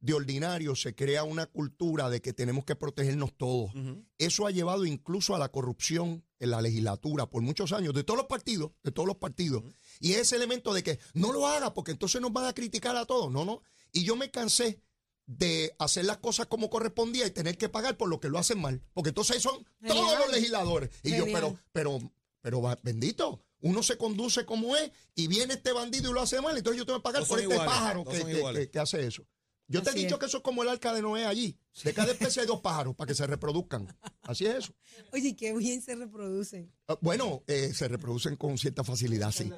de 0.00 0.14
ordinario 0.14 0.74
se 0.74 0.94
crea 0.96 1.22
una 1.22 1.46
cultura 1.46 2.10
de 2.10 2.20
que 2.20 2.32
tenemos 2.32 2.64
que 2.64 2.74
protegernos 2.74 3.36
todos. 3.36 3.70
Eso 4.18 4.46
ha 4.46 4.50
llevado 4.50 4.84
incluso 4.84 5.36
a 5.36 5.38
la 5.38 5.50
corrupción 5.50 6.24
en 6.40 6.50
la 6.50 6.60
legislatura 6.60 7.30
por 7.30 7.42
muchos 7.42 7.72
años, 7.72 7.94
de 7.94 8.02
todos 8.02 8.18
los 8.18 8.26
partidos, 8.26 8.72
de 8.82 8.90
todos 8.90 9.06
los 9.06 9.18
partidos. 9.18 9.62
Y 10.00 10.14
ese 10.14 10.34
elemento 10.34 10.74
de 10.74 10.82
que 10.82 10.98
no 11.14 11.32
lo 11.32 11.46
haga 11.46 11.72
porque 11.72 11.92
entonces 11.92 12.20
nos 12.20 12.32
van 12.32 12.46
a 12.46 12.52
criticar 12.52 12.96
a 12.96 13.04
todos. 13.06 13.30
No, 13.30 13.44
no. 13.44 13.62
Y 13.92 14.02
yo 14.02 14.16
me 14.16 14.28
cansé 14.30 14.80
de 15.26 15.74
hacer 15.78 16.04
las 16.04 16.18
cosas 16.18 16.46
como 16.46 16.68
correspondía 16.70 17.26
y 17.26 17.30
tener 17.30 17.56
que 17.56 17.68
pagar 17.68 17.96
por 17.96 18.08
lo 18.08 18.20
que 18.20 18.28
lo 18.28 18.38
hacen 18.38 18.60
mal. 18.60 18.82
Porque 18.92 19.10
entonces 19.10 19.40
son 19.42 19.64
todos 19.86 20.18
los 20.18 20.30
legisladores. 20.32 20.90
Y 21.02 21.10
yo, 21.18 21.24
pero, 21.32 21.56
pero, 21.72 21.98
pero 22.40 22.60
va- 22.62 22.78
bendito, 22.82 23.40
uno 23.60 23.82
se 23.82 23.96
conduce 23.96 24.44
como 24.44 24.76
es 24.76 24.90
y 25.14 25.28
viene 25.28 25.54
este 25.54 25.72
bandido 25.72 26.10
y 26.10 26.14
lo 26.14 26.20
hace 26.20 26.40
mal, 26.40 26.56
entonces 26.56 26.78
yo 26.78 26.86
tengo 26.86 26.98
que 26.98 27.02
pagar 27.04 27.22
por 27.26 27.38
este 27.38 27.54
iguales, 27.54 27.72
pájaro 27.74 28.04
que, 28.04 28.10
que- 28.26 28.32
que- 28.64 28.70
que 28.70 28.78
hace 28.80 29.06
eso. 29.06 29.24
Yo 29.72 29.82
te 29.82 29.90
he 29.90 29.94
dicho 29.94 30.14
es. 30.14 30.18
que 30.20 30.26
eso 30.26 30.36
es 30.38 30.42
como 30.42 30.62
el 30.62 30.68
arca 30.68 30.92
de 30.92 31.02
Noé 31.02 31.24
allí. 31.26 31.58
De 31.84 31.92
cada 31.94 32.12
especie 32.12 32.42
hay 32.42 32.46
dos 32.48 32.60
pájaros 32.62 32.94
para 32.94 33.08
que 33.08 33.14
se 33.14 33.26
reproduzcan. 33.26 33.88
Así 34.22 34.46
es 34.46 34.56
eso. 34.56 34.74
Oye, 35.12 35.34
qué 35.34 35.52
bien 35.56 35.82
se 35.82 35.94
reproducen. 35.96 36.72
Ah, 36.88 36.96
Bueno, 37.00 37.42
eh, 37.46 37.72
se 37.74 37.88
reproducen 37.88 38.36
con 38.36 38.58
cierta 38.58 38.84
facilidad, 38.84 39.32
sí. 39.32 39.50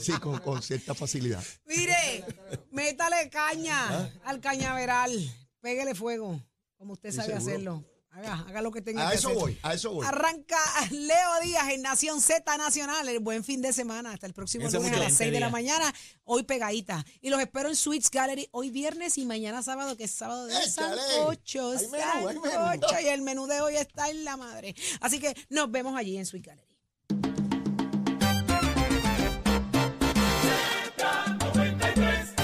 Sí, 0.00 0.12
con, 0.12 0.38
con 0.38 0.62
cierta 0.62 0.94
facilidad. 0.94 1.42
Mire, 1.66 2.24
métale 2.70 3.28
caña 3.30 4.12
al 4.24 4.40
cañaveral. 4.40 5.10
Pégale 5.60 5.94
fuego, 5.94 6.40
como 6.76 6.92
usted 6.92 7.10
sabe 7.10 7.28
seguro. 7.34 7.44
hacerlo. 7.44 7.84
Haga, 8.18 8.44
haga 8.48 8.62
lo 8.62 8.72
que 8.72 8.82
tenga 8.82 9.06
A 9.06 9.10
que 9.12 9.16
eso 9.16 9.28
hacer. 9.28 9.40
voy, 9.40 9.58
a 9.62 9.74
eso 9.74 9.92
voy. 9.92 10.04
Arranca 10.04 10.58
Leo 10.90 11.40
Díaz 11.42 11.68
en 11.70 11.82
Nación 11.82 12.20
Z 12.20 12.56
Nacional. 12.56 13.08
El 13.08 13.20
buen 13.20 13.44
fin 13.44 13.62
de 13.62 13.72
semana. 13.72 14.12
Hasta 14.12 14.26
el 14.26 14.34
próximo 14.34 14.62
Piensa 14.62 14.78
lunes 14.78 14.92
a 14.92 14.98
las 14.98 15.12
6 15.14 15.30
de 15.32 15.40
la 15.40 15.50
mañana. 15.50 15.94
Hoy 16.24 16.42
pegadita. 16.42 17.06
Y 17.20 17.30
los 17.30 17.40
espero 17.40 17.68
en 17.68 17.76
Sweets 17.76 18.10
Gallery 18.10 18.48
hoy 18.50 18.70
viernes 18.70 19.18
y 19.18 19.24
mañana 19.24 19.62
sábado, 19.62 19.96
que 19.96 20.04
es 20.04 20.10
sábado 20.10 20.46
de 20.46 20.54
sancocho. 20.68 21.78
Sancocho. 21.78 23.00
Y 23.00 23.06
el 23.06 23.22
menú 23.22 23.46
de 23.46 23.60
hoy 23.60 23.76
está 23.76 24.10
en 24.10 24.24
la 24.24 24.36
madre. 24.36 24.74
Así 25.00 25.20
que 25.20 25.36
nos 25.48 25.70
vemos 25.70 25.96
allí 25.96 26.16
en 26.16 26.26
Sweets 26.26 26.46
Gallery. 26.46 26.67